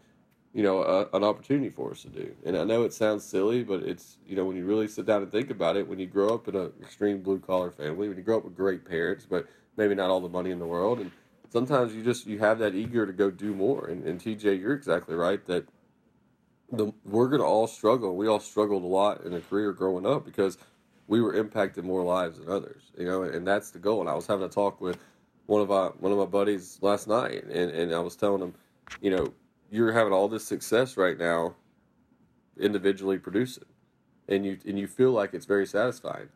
you 0.56 0.64
know, 0.64 0.84
a, 0.84 1.18
an 1.18 1.24
opportunity 1.26 1.70
for 1.70 1.92
us 1.92 2.02
to 2.04 2.08
do. 2.08 2.34
And 2.46 2.58
I 2.58 2.64
know 2.64 2.84
it 2.84 2.94
sounds 2.94 3.26
silly, 3.26 3.62
but 3.62 3.84
it's 3.84 4.18
you 4.26 4.38
know 4.38 4.46
when 4.46 4.56
you 4.56 4.66
really 4.66 4.88
sit 4.88 5.06
down 5.06 5.22
and 5.22 5.30
think 5.30 5.50
about 5.52 5.76
it, 5.76 5.86
when 5.86 6.00
you 6.00 6.08
grow 6.08 6.34
up 6.34 6.48
in 6.48 6.56
an 6.56 6.72
extreme 6.82 7.22
blue 7.22 7.40
collar 7.40 7.72
family, 7.72 8.08
when 8.08 8.16
you 8.16 8.24
grow 8.24 8.38
up 8.38 8.46
with 8.46 8.56
great 8.56 8.86
parents, 8.86 9.28
but 9.30 9.48
maybe 9.76 9.94
not 9.94 10.10
all 10.10 10.22
the 10.22 10.30
money 10.30 10.52
in 10.52 10.60
the 10.60 10.66
world, 10.66 11.00
and 11.00 11.12
sometimes 11.50 11.94
you 11.94 12.02
just 12.02 12.26
you 12.26 12.40
have 12.40 12.58
that 12.60 12.74
eager 12.74 13.06
to 13.06 13.12
go 13.12 13.30
do 13.30 13.54
more. 13.54 13.88
And, 13.88 14.06
and 14.06 14.18
TJ, 14.18 14.58
you're 14.62 14.74
exactly 14.74 15.14
right 15.14 15.46
that 15.46 15.68
the, 16.72 16.94
we're 17.04 17.28
going 17.28 17.42
to 17.42 17.46
all 17.46 17.68
struggle. 17.68 18.16
We 18.16 18.28
all 18.28 18.40
struggled 18.40 18.84
a 18.84 18.88
lot 18.88 19.26
in 19.26 19.34
a 19.34 19.42
career 19.42 19.74
growing 19.74 20.06
up 20.06 20.24
because 20.24 20.58
we 21.08 21.20
were 21.20 21.34
impacting 21.34 21.84
more 21.84 22.02
lives 22.02 22.40
than 22.40 22.50
others, 22.50 22.92
you 22.98 23.06
know, 23.06 23.24
and, 23.24 23.46
that's 23.46 23.72
the 23.72 23.80
goal. 23.80 24.00
And 24.00 24.10
I 24.10 24.16
was 24.16 24.26
having 24.26 24.46
a 24.46 24.50
talk 24.50 24.80
with 24.80 24.98
one 25.48 25.62
of 25.62 25.68
my 25.68 25.88
one 26.00 26.14
of 26.14 26.18
my 26.18 26.26
buddies 26.26 26.80
last 26.82 27.10
night, 27.10 27.44
and, 27.44 27.72
and 27.72 27.94
I 27.94 28.00
was 28.00 28.16
telling 28.16 28.42
him, 28.42 28.54
you 29.02 29.12
know, 29.12 29.34
you're 29.70 29.92
having 29.92 30.14
all 30.14 30.28
this 30.28 30.46
success 30.46 30.98
right 30.98 31.18
now, 31.18 31.56
individually 32.60 33.18
producing, 33.18 33.66
and 34.28 34.46
you 34.46 34.58
and 34.66 34.80
you 34.80 34.88
feel 34.88 35.12
like 35.12 35.34
it's 35.34 35.46
very 35.46 35.66
satisfying, 35.66 36.30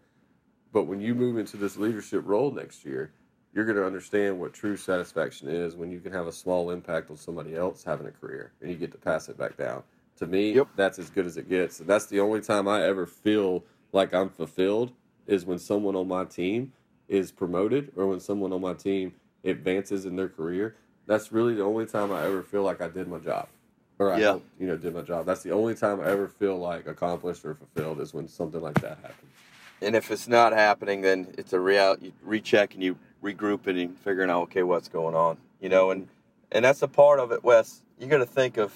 but 0.71 0.83
when 0.83 1.01
you 1.01 1.15
move 1.15 1.37
into 1.37 1.57
this 1.57 1.77
leadership 1.77 2.23
role 2.25 2.51
next 2.51 2.85
year, 2.85 3.11
you're 3.53 3.65
going 3.65 3.77
to 3.77 3.85
understand 3.85 4.39
what 4.39 4.53
true 4.53 4.77
satisfaction 4.77 5.47
is 5.47 5.75
when 5.75 5.91
you 5.91 5.99
can 5.99 6.11
have 6.11 6.27
a 6.27 6.31
small 6.31 6.71
impact 6.71 7.09
on 7.09 7.17
somebody 7.17 7.55
else 7.55 7.83
having 7.83 8.07
a 8.07 8.11
career, 8.11 8.51
and 8.61 8.69
you 8.69 8.77
get 8.77 8.91
to 8.91 8.97
pass 8.97 9.29
it 9.29 9.37
back 9.37 9.57
down 9.57 9.83
to 10.19 10.27
me, 10.27 10.51
yep. 10.51 10.67
that's 10.75 10.99
as 10.99 11.09
good 11.09 11.25
as 11.25 11.37
it 11.37 11.49
gets. 11.49 11.79
And 11.79 11.89
that's 11.89 12.05
the 12.05 12.19
only 12.19 12.41
time 12.41 12.67
I 12.67 12.83
ever 12.83 13.05
feel 13.05 13.63
like 13.91 14.13
I'm 14.13 14.29
fulfilled 14.29 14.91
is 15.27 15.45
when 15.45 15.57
someone 15.57 15.95
on 15.95 16.07
my 16.07 16.25
team 16.25 16.73
is 17.07 17.31
promoted 17.31 17.91
or 17.95 18.05
when 18.05 18.19
someone 18.19 18.53
on 18.53 18.61
my 18.61 18.73
team 18.73 19.13
advances 19.43 20.05
in 20.05 20.15
their 20.15 20.29
career. 20.29 20.75
That's 21.09 21.31
really 21.31 21.55
the 21.55 21.63
only 21.63 21.87
time 21.87 22.11
I 22.11 22.23
ever 22.25 22.43
feel 22.43 22.61
like 22.61 22.81
I 22.81 22.87
did 22.87 23.07
my 23.07 23.17
job. 23.17 23.47
Or 23.97 24.13
I, 24.13 24.19
yeah. 24.19 24.37
you 24.59 24.67
know, 24.67 24.77
did 24.77 24.93
my 24.93 25.01
job. 25.01 25.25
That's 25.25 25.41
the 25.41 25.49
only 25.49 25.73
time 25.73 25.99
I 25.99 26.05
ever 26.05 26.27
feel 26.27 26.55
like 26.59 26.85
accomplished 26.85 27.43
or 27.43 27.55
fulfilled 27.55 27.99
is 27.99 28.13
when 28.13 28.27
something 28.27 28.61
like 28.61 28.79
that 28.81 28.99
happens. 29.01 29.31
And 29.81 29.95
if 29.95 30.11
it's 30.11 30.27
not 30.27 30.53
happening, 30.53 31.01
then 31.01 31.33
it's 31.35 31.51
a 31.51 31.59
real 31.59 31.97
you 31.99 32.13
recheck 32.21 32.75
and 32.75 32.83
you 32.83 32.95
regroup 33.23 33.65
and 33.65 33.79
you 33.79 33.95
figuring 34.03 34.29
out 34.29 34.43
okay 34.43 34.61
what's 34.61 34.87
going 34.87 35.15
on. 35.15 35.37
You 35.59 35.69
know, 35.69 35.89
and 35.89 36.07
and 36.51 36.63
that's 36.63 36.83
a 36.83 36.87
part 36.87 37.19
of 37.19 37.31
it, 37.31 37.43
Wes. 37.43 37.81
You 37.97 38.05
got 38.05 38.19
to 38.19 38.27
think 38.27 38.57
of 38.57 38.71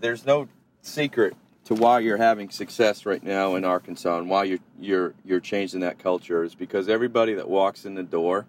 there's 0.00 0.26
no 0.26 0.48
secret 0.82 1.36
to 1.66 1.74
why 1.74 2.00
you're 2.00 2.16
having 2.16 2.50
success 2.50 3.06
right 3.06 3.22
now 3.22 3.54
in 3.54 3.64
Arkansas 3.64 4.18
and 4.18 4.28
why 4.28 4.42
you're 4.42 4.58
you're 4.80 5.14
you're 5.24 5.40
changing 5.40 5.80
that 5.80 6.00
culture 6.00 6.42
is 6.42 6.56
because 6.56 6.88
everybody 6.88 7.34
that 7.34 7.48
walks 7.48 7.84
in 7.84 7.94
the 7.94 8.02
door, 8.02 8.44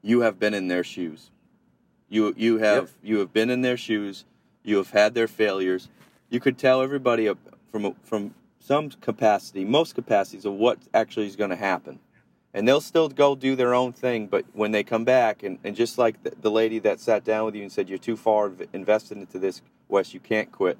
you 0.00 0.20
have 0.20 0.38
been 0.38 0.54
in 0.54 0.68
their 0.68 0.82
shoes. 0.82 1.30
You 2.08 2.34
you 2.36 2.58
have 2.58 2.84
yep. 2.84 2.90
you 3.02 3.18
have 3.18 3.32
been 3.32 3.50
in 3.50 3.62
their 3.62 3.76
shoes. 3.76 4.24
You 4.62 4.76
have 4.76 4.90
had 4.90 5.14
their 5.14 5.28
failures. 5.28 5.88
You 6.30 6.40
could 6.40 6.58
tell 6.58 6.82
everybody 6.82 7.30
from 7.70 7.94
from 8.02 8.34
some 8.60 8.90
capacity, 8.90 9.64
most 9.64 9.94
capacities 9.94 10.44
of 10.44 10.54
what 10.54 10.78
actually 10.92 11.26
is 11.26 11.36
going 11.36 11.50
to 11.50 11.56
happen. 11.56 12.00
And 12.54 12.66
they'll 12.66 12.80
still 12.80 13.08
go 13.08 13.34
do 13.34 13.54
their 13.56 13.74
own 13.74 13.92
thing, 13.92 14.26
but 14.26 14.44
when 14.52 14.72
they 14.72 14.82
come 14.82 15.04
back, 15.04 15.42
and, 15.42 15.58
and 15.64 15.76
just 15.76 15.96
like 15.96 16.22
the, 16.22 16.32
the 16.40 16.50
lady 16.50 16.78
that 16.80 16.98
sat 16.98 17.22
down 17.22 17.44
with 17.44 17.54
you 17.54 17.62
and 17.62 17.70
said, 17.70 17.88
You're 17.88 17.98
too 17.98 18.16
far 18.16 18.50
invested 18.72 19.18
into 19.18 19.38
this, 19.38 19.62
Wes, 19.88 20.12
you 20.12 20.20
can't 20.20 20.50
quit 20.50 20.78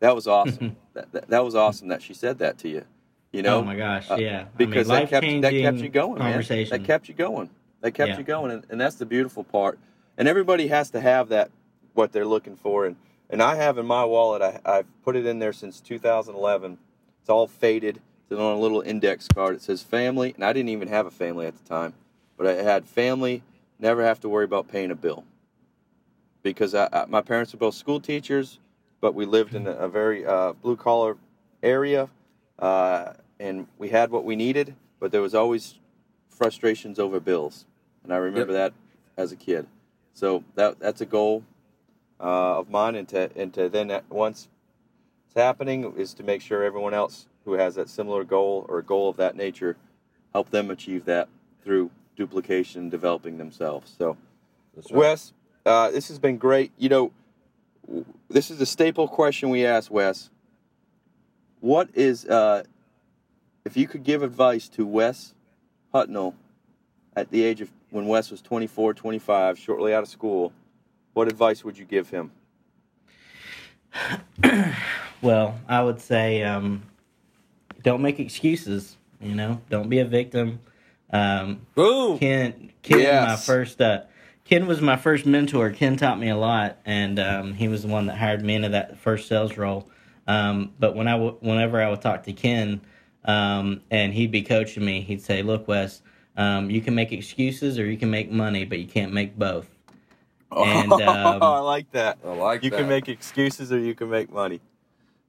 that 0.00 0.14
was 0.14 0.26
awesome. 0.26 0.76
that, 0.94 1.12
that, 1.12 1.28
that 1.28 1.44
was 1.44 1.54
awesome 1.54 1.88
that 1.88 2.02
she 2.02 2.14
said 2.14 2.38
that 2.38 2.58
to 2.58 2.68
you. 2.68 2.84
You 3.32 3.42
know? 3.42 3.58
Oh 3.58 3.62
my 3.62 3.76
gosh, 3.76 4.10
uh, 4.10 4.16
yeah. 4.16 4.46
Because 4.56 4.88
I 4.88 5.00
mean, 5.00 5.02
that 5.02 5.10
kept 5.10 5.42
that 5.42 5.60
kept 5.60 5.78
you 5.78 5.88
going, 5.88 6.18
man. 6.18 6.42
That 6.42 6.84
kept 6.84 7.08
you 7.08 7.14
going. 7.14 7.50
That 7.80 7.92
kept 7.92 8.10
yeah. 8.10 8.18
you 8.18 8.24
going, 8.24 8.50
and, 8.50 8.66
and 8.70 8.80
that's 8.80 8.96
the 8.96 9.06
beautiful 9.06 9.44
part. 9.44 9.78
And 10.18 10.28
everybody 10.28 10.66
has 10.66 10.90
to 10.90 11.00
have 11.00 11.30
that 11.30 11.50
what 11.94 12.12
they're 12.12 12.26
looking 12.26 12.56
for, 12.56 12.84
and 12.84 12.96
and 13.30 13.42
I 13.42 13.54
have 13.54 13.78
in 13.78 13.86
my 13.86 14.04
wallet. 14.04 14.42
I, 14.42 14.60
I've 14.64 15.02
put 15.02 15.16
it 15.16 15.24
in 15.24 15.38
there 15.38 15.54
since 15.54 15.80
2011. 15.80 16.76
It's 17.20 17.30
all 17.30 17.46
faded. 17.46 18.00
It's 18.30 18.38
on 18.38 18.56
a 18.56 18.60
little 18.60 18.82
index 18.82 19.26
card. 19.28 19.54
It 19.54 19.62
says 19.62 19.82
family, 19.82 20.34
and 20.34 20.44
I 20.44 20.52
didn't 20.52 20.68
even 20.68 20.88
have 20.88 21.06
a 21.06 21.10
family 21.10 21.46
at 21.46 21.56
the 21.56 21.66
time, 21.66 21.94
but 22.36 22.46
I 22.46 22.62
had 22.62 22.84
family. 22.84 23.42
Never 23.78 24.04
have 24.04 24.20
to 24.20 24.28
worry 24.28 24.44
about 24.44 24.68
paying 24.68 24.90
a 24.90 24.94
bill 24.94 25.24
because 26.42 26.74
I, 26.74 26.88
I, 26.92 27.04
my 27.06 27.22
parents 27.22 27.54
were 27.54 27.58
both 27.58 27.74
school 27.74 28.00
teachers 28.00 28.58
but 29.00 29.14
we 29.14 29.24
lived 29.24 29.54
in 29.54 29.66
a, 29.66 29.88
very 29.88 30.26
uh, 30.26 30.52
blue 30.52 30.76
collar 30.76 31.16
area, 31.62 32.08
uh, 32.58 33.12
and 33.38 33.66
we 33.78 33.88
had 33.88 34.10
what 34.10 34.24
we 34.24 34.36
needed, 34.36 34.74
but 34.98 35.12
there 35.12 35.22
was 35.22 35.34
always 35.34 35.78
frustrations 36.30 36.98
over 36.98 37.20
bills, 37.20 37.64
and 38.02 38.12
I 38.12 38.16
remember 38.16 38.52
yep. 38.52 38.72
that 38.72 39.22
as 39.22 39.32
a 39.32 39.36
kid. 39.36 39.66
So 40.18 40.42
that 40.56 40.80
that's 40.80 41.00
a 41.00 41.06
goal 41.06 41.44
uh, 42.18 42.58
of 42.58 42.68
mine, 42.68 42.96
and 42.96 43.08
to 43.10 43.30
and 43.36 43.54
to 43.54 43.68
then 43.68 44.00
once 44.10 44.48
it's 45.26 45.36
happening 45.36 45.94
is 45.96 46.12
to 46.14 46.24
make 46.24 46.42
sure 46.42 46.64
everyone 46.64 46.92
else 46.92 47.28
who 47.44 47.52
has 47.52 47.76
that 47.76 47.88
similar 47.88 48.24
goal 48.24 48.66
or 48.68 48.80
a 48.80 48.82
goal 48.82 49.08
of 49.08 49.16
that 49.18 49.36
nature, 49.36 49.76
help 50.32 50.50
them 50.50 50.72
achieve 50.72 51.04
that 51.04 51.28
through 51.62 51.92
duplication, 52.16 52.88
developing 52.90 53.38
themselves. 53.38 53.94
So 53.96 54.16
right. 54.74 54.90
Wes, 54.90 55.32
uh, 55.64 55.92
this 55.92 56.08
has 56.08 56.18
been 56.18 56.36
great. 56.36 56.72
You 56.76 56.88
know, 56.88 57.12
this 58.28 58.50
is 58.50 58.60
a 58.60 58.66
staple 58.66 59.06
question 59.06 59.50
we 59.50 59.64
ask 59.64 59.88
Wes. 59.88 60.30
What 61.60 61.90
is, 61.94 62.24
uh, 62.26 62.64
if 63.64 63.76
you 63.76 63.86
could 63.86 64.02
give 64.02 64.24
advice 64.24 64.68
to 64.70 64.84
Wes 64.84 65.34
Hudnall 65.94 66.34
at 67.14 67.30
the 67.30 67.44
age 67.44 67.60
of 67.60 67.70
when 67.90 68.06
Wes 68.06 68.30
was 68.30 68.40
24, 68.42 68.94
25, 68.94 69.58
shortly 69.58 69.94
out 69.94 70.02
of 70.02 70.08
school, 70.08 70.52
what 71.14 71.28
advice 71.28 71.64
would 71.64 71.78
you 71.78 71.84
give 71.84 72.10
him? 72.10 72.30
Well, 75.20 75.58
I 75.68 75.82
would 75.82 76.00
say 76.00 76.44
um, 76.44 76.84
don't 77.82 78.02
make 78.02 78.20
excuses. 78.20 78.96
You 79.20 79.34
know, 79.34 79.60
don't 79.68 79.88
be 79.88 79.98
a 79.98 80.04
victim. 80.04 80.60
Um, 81.12 81.66
Boom. 81.74 82.20
Ken, 82.20 82.70
Ken, 82.82 83.00
Yes. 83.00 83.26
my 83.26 83.36
first, 83.36 83.80
uh, 83.80 84.02
Ken 84.44 84.68
was 84.68 84.80
my 84.80 84.94
first 84.96 85.26
mentor. 85.26 85.70
Ken 85.70 85.96
taught 85.96 86.20
me 86.20 86.28
a 86.28 86.36
lot, 86.36 86.78
and 86.86 87.18
um, 87.18 87.52
he 87.54 87.66
was 87.66 87.82
the 87.82 87.88
one 87.88 88.06
that 88.06 88.16
hired 88.16 88.44
me 88.44 88.54
into 88.54 88.68
that 88.68 88.96
first 88.98 89.26
sales 89.26 89.56
role. 89.56 89.90
Um, 90.28 90.70
but 90.78 90.94
when 90.94 91.08
I, 91.08 91.12
w- 91.12 91.36
whenever 91.40 91.82
I 91.82 91.90
would 91.90 92.00
talk 92.00 92.22
to 92.24 92.32
Ken, 92.32 92.80
um, 93.24 93.80
and 93.90 94.14
he'd 94.14 94.30
be 94.30 94.42
coaching 94.42 94.84
me, 94.84 95.00
he'd 95.00 95.20
say, 95.20 95.42
"Look, 95.42 95.66
Wes, 95.66 96.00
um, 96.38 96.70
you 96.70 96.80
can 96.80 96.94
make 96.94 97.12
excuses 97.12 97.78
or 97.78 97.84
you 97.84 97.98
can 97.98 98.10
make 98.10 98.30
money, 98.30 98.64
but 98.64 98.78
you 98.78 98.86
can't 98.86 99.12
make 99.12 99.38
both." 99.38 99.68
And, 100.50 100.92
um, 101.00 101.42
I 101.42 101.58
like 101.60 101.90
that. 101.92 102.18
I 102.24 102.32
like 102.32 102.62
You 102.62 102.70
that. 102.70 102.78
can 102.78 102.88
make 102.88 103.08
excuses 103.08 103.70
or 103.72 103.78
you 103.78 103.94
can 103.94 104.08
make 104.08 104.32
money. 104.32 104.60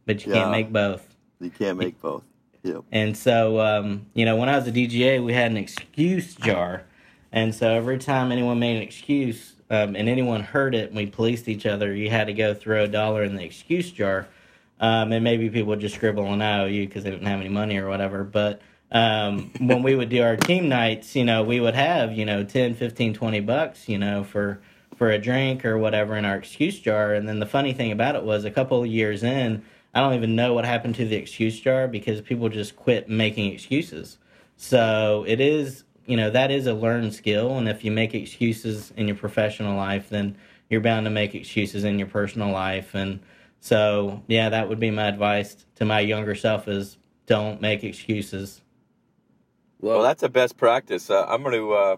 But 0.05 0.25
you 0.25 0.31
Yeah. 0.31 0.39
can't 0.39 0.51
make 0.51 0.71
both. 0.71 1.15
You 1.41 1.49
can't 1.49 1.77
make 1.77 1.99
both. 2.01 2.23
Yep. 2.63 2.83
And 2.91 3.15
so, 3.15 3.59
um, 3.59 4.07
you 4.13 4.25
know, 4.25 4.35
when 4.35 4.49
I 4.49 4.55
was 4.57 4.67
a 4.67 4.71
DGA, 4.71 5.23
we 5.23 5.33
had 5.33 5.51
an 5.51 5.57
excuse 5.57 6.35
jar. 6.35 6.83
And 7.31 7.53
so 7.53 7.69
every 7.69 7.97
time 7.99 8.31
anyone 8.31 8.59
made 8.59 8.77
an 8.77 8.81
excuse 8.81 9.53
um, 9.69 9.95
and 9.95 10.09
anyone 10.09 10.41
heard 10.41 10.73
it 10.73 10.87
and 10.89 10.97
we 10.97 11.05
policed 11.05 11.47
each 11.47 11.65
other, 11.65 11.93
you 11.93 12.09
had 12.09 12.27
to 12.27 12.33
go 12.33 12.53
throw 12.53 12.83
a 12.85 12.87
dollar 12.87 13.23
in 13.23 13.35
the 13.35 13.43
excuse 13.43 13.91
jar. 13.91 14.27
Um, 14.79 15.11
and 15.11 15.23
maybe 15.23 15.49
people 15.49 15.67
would 15.69 15.81
just 15.81 15.95
scribble 15.95 16.25
an 16.33 16.41
IOU 16.41 16.87
because 16.87 17.03
they 17.03 17.11
didn't 17.11 17.27
have 17.27 17.39
any 17.39 17.49
money 17.49 17.77
or 17.77 17.87
whatever. 17.89 18.23
But 18.23 18.61
um, 18.91 19.51
when 19.59 19.83
we 19.83 19.95
would 19.95 20.09
do 20.09 20.23
our 20.23 20.35
team 20.35 20.69
nights, 20.69 21.15
you 21.15 21.23
know, 21.23 21.43
we 21.43 21.59
would 21.59 21.75
have, 21.75 22.13
you 22.13 22.25
know, 22.25 22.43
10, 22.43 22.75
15, 22.75 23.13
20 23.13 23.39
bucks, 23.41 23.87
you 23.87 23.97
know, 23.97 24.23
for 24.23 24.61
for 24.97 25.09
a 25.11 25.17
drink 25.17 25.63
or 25.63 25.77
whatever 25.77 26.17
in 26.17 26.25
our 26.25 26.35
excuse 26.35 26.77
jar. 26.77 27.13
And 27.13 27.27
then 27.27 27.39
the 27.39 27.45
funny 27.45 27.71
thing 27.71 27.91
about 27.93 28.15
it 28.15 28.23
was 28.23 28.43
a 28.43 28.51
couple 28.51 28.85
years 28.85 29.23
in, 29.23 29.63
I 29.93 30.01
don't 30.01 30.13
even 30.15 30.35
know 30.35 30.53
what 30.53 30.65
happened 30.65 30.95
to 30.95 31.05
the 31.05 31.15
excuse 31.15 31.57
jar 31.57 31.87
because 31.87 32.19
people 32.19 32.49
just 32.49 32.75
quit 32.75 33.07
making 33.07 33.53
excuses. 33.53 34.17
So 34.57 35.23
it 35.25 35.39
is, 35.39 35.85
you 36.05 36.17
know, 36.17 36.29
that 36.31 36.51
is 36.51 36.67
a 36.67 36.73
learned 36.73 37.13
skill. 37.13 37.57
And 37.57 37.69
if 37.69 37.85
you 37.85 37.91
make 37.91 38.13
excuses 38.13 38.91
in 38.97 39.07
your 39.07 39.15
professional 39.15 39.77
life, 39.77 40.09
then 40.09 40.35
you're 40.69 40.81
bound 40.81 41.05
to 41.05 41.09
make 41.09 41.33
excuses 41.33 41.85
in 41.85 41.97
your 41.97 42.09
personal 42.09 42.51
life. 42.51 42.93
And 42.93 43.21
so, 43.61 44.21
yeah, 44.27 44.49
that 44.49 44.67
would 44.67 44.81
be 44.81 44.91
my 44.91 45.07
advice 45.07 45.65
to 45.75 45.85
my 45.85 46.01
younger 46.01 46.35
self 46.35 46.67
is 46.67 46.97
don't 47.25 47.61
make 47.61 47.85
excuses. 47.85 48.61
Well, 49.81 50.01
that's 50.01 50.23
a 50.23 50.29
best 50.29 50.57
practice. 50.57 51.09
Uh, 51.09 51.25
I'm 51.27 51.41
going 51.43 51.55
to 51.55 51.73
uh, 51.73 51.95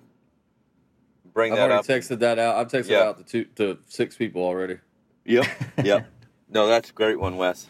bring 1.34 1.52
I've 1.54 1.58
that 1.58 1.72
already 1.72 1.80
up. 1.80 1.86
texted 2.02 2.20
that 2.20 2.38
out. 2.40 2.56
I've 2.58 2.68
texted 2.68 2.90
Yeah. 2.90 3.00
it 3.02 3.08
out 3.08 3.18
to 3.18 3.24
two 3.24 3.46
to 3.56 3.78
six 3.88 4.16
people 4.16 4.44
already. 4.44 4.78
Yep. 5.26 5.46
Yep. 5.84 6.08
no, 6.50 6.68
that's 6.68 6.90
a 6.90 6.94
great 6.94 7.20
one, 7.20 7.38
Wes. 7.38 7.68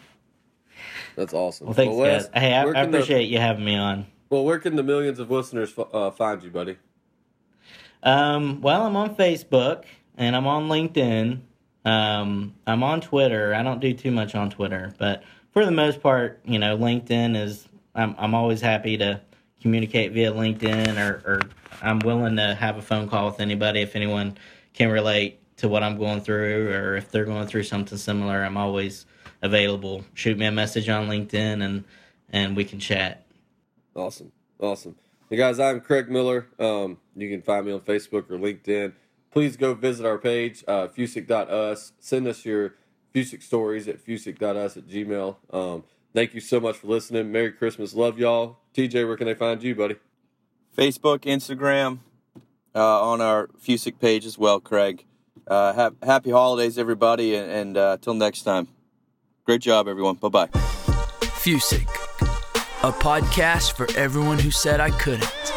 That's 1.16 1.32
awesome. 1.34 1.66
Well, 1.68 1.74
thanks, 1.74 1.94
Wes, 1.96 2.26
guys. 2.28 2.42
Hey, 2.42 2.54
I, 2.54 2.62
I 2.62 2.72
can 2.72 2.90
the- 2.90 2.98
appreciate 2.98 3.28
you 3.30 3.38
having 3.38 3.64
me 3.64 3.76
on. 3.76 4.06
well, 4.30 4.44
where 4.44 4.58
can 4.58 4.76
the 4.76 4.82
millions 4.82 5.18
of 5.18 5.30
listeners 5.30 5.72
uh, 5.92 6.10
find 6.10 6.42
you, 6.42 6.50
buddy? 6.50 6.76
Um, 8.02 8.60
well, 8.60 8.82
I'm 8.86 8.96
on 8.96 9.14
Facebook 9.14 9.84
and 10.16 10.34
I'm 10.34 10.46
on 10.46 10.68
LinkedIn. 10.68 11.40
Um, 11.84 12.54
I'm 12.66 12.82
on 12.82 13.00
Twitter. 13.00 13.54
I 13.54 13.62
don't 13.62 13.80
do 13.80 13.92
too 13.92 14.10
much 14.10 14.34
on 14.34 14.50
Twitter, 14.50 14.94
but 14.98 15.22
for 15.52 15.64
the 15.64 15.70
most 15.70 16.00
part, 16.00 16.40
you 16.44 16.58
know, 16.58 16.76
LinkedIn 16.76 17.36
is. 17.36 17.66
I'm 17.94 18.14
I'm 18.18 18.34
always 18.34 18.60
happy 18.62 18.96
to 18.98 19.20
communicate 19.62 20.12
via 20.12 20.32
LinkedIn, 20.32 20.98
or, 20.98 21.22
or 21.24 21.40
I'm 21.80 21.98
willing 22.00 22.36
to 22.36 22.54
have 22.54 22.76
a 22.76 22.82
phone 22.82 23.08
call 23.08 23.26
with 23.26 23.40
anybody 23.40 23.80
if 23.80 23.96
anyone 23.96 24.36
can 24.74 24.90
relate 24.90 25.38
to 25.58 25.68
what 25.68 25.82
I'm 25.82 25.98
going 25.98 26.20
through, 26.20 26.70
or 26.72 26.96
if 26.96 27.10
they're 27.10 27.24
going 27.24 27.46
through 27.46 27.62
something 27.64 27.96
similar. 27.96 28.42
I'm 28.42 28.56
always 28.56 29.06
available. 29.40 30.04
Shoot 30.14 30.38
me 30.38 30.46
a 30.46 30.52
message 30.52 30.88
on 30.88 31.08
LinkedIn, 31.08 31.62
and 31.64 31.84
and 32.30 32.56
we 32.56 32.64
can 32.64 32.78
chat. 32.78 33.24
Awesome. 33.94 34.32
Awesome. 34.58 34.96
Hey 35.30 35.36
guys, 35.36 35.58
I'm 35.58 35.80
Craig 35.80 36.10
Miller. 36.10 36.46
Um, 36.58 36.98
you 37.16 37.28
can 37.28 37.42
find 37.42 37.66
me 37.66 37.72
on 37.72 37.80
Facebook 37.80 38.30
or 38.30 38.38
LinkedIn. 38.38 38.92
Please 39.30 39.56
go 39.56 39.72
visit 39.72 40.04
our 40.04 40.18
page, 40.18 40.62
uh, 40.68 40.88
fusic.us. 40.88 41.92
Send 41.98 42.26
us 42.26 42.44
your 42.44 42.74
Fusic 43.14 43.42
stories 43.42 43.88
at 43.88 44.04
fusic.us 44.04 44.76
at 44.76 44.86
gmail. 44.88 45.36
Um, 45.52 45.84
thank 46.14 46.34
you 46.34 46.40
so 46.40 46.60
much 46.60 46.76
for 46.76 46.86
listening. 46.86 47.30
Merry 47.32 47.52
Christmas. 47.52 47.94
Love 47.94 48.18
y'all. 48.18 48.58
TJ, 48.74 49.06
where 49.06 49.16
can 49.16 49.26
they 49.26 49.34
find 49.34 49.62
you, 49.62 49.74
buddy? 49.74 49.96
Facebook, 50.76 51.20
Instagram, 51.20 51.98
uh, 52.74 53.02
on 53.10 53.20
our 53.20 53.48
Fusic 53.48 53.98
page 53.98 54.24
as 54.24 54.38
well, 54.38 54.60
Craig. 54.60 55.04
Uh, 55.46 55.72
ha- 55.72 55.90
happy 56.02 56.30
holidays, 56.30 56.78
everybody, 56.78 57.34
and, 57.34 57.50
and 57.50 57.76
uh, 57.76 57.96
till 58.00 58.14
next 58.14 58.42
time. 58.42 58.68
Great 59.44 59.60
job, 59.60 59.88
everyone. 59.88 60.14
Bye 60.14 60.28
bye. 60.28 60.46
Fusic, 60.46 61.88
a 62.82 62.92
podcast 62.92 63.72
for 63.76 63.88
everyone 63.98 64.38
who 64.38 64.50
said 64.50 64.80
I 64.80 64.90
couldn't. 64.90 65.51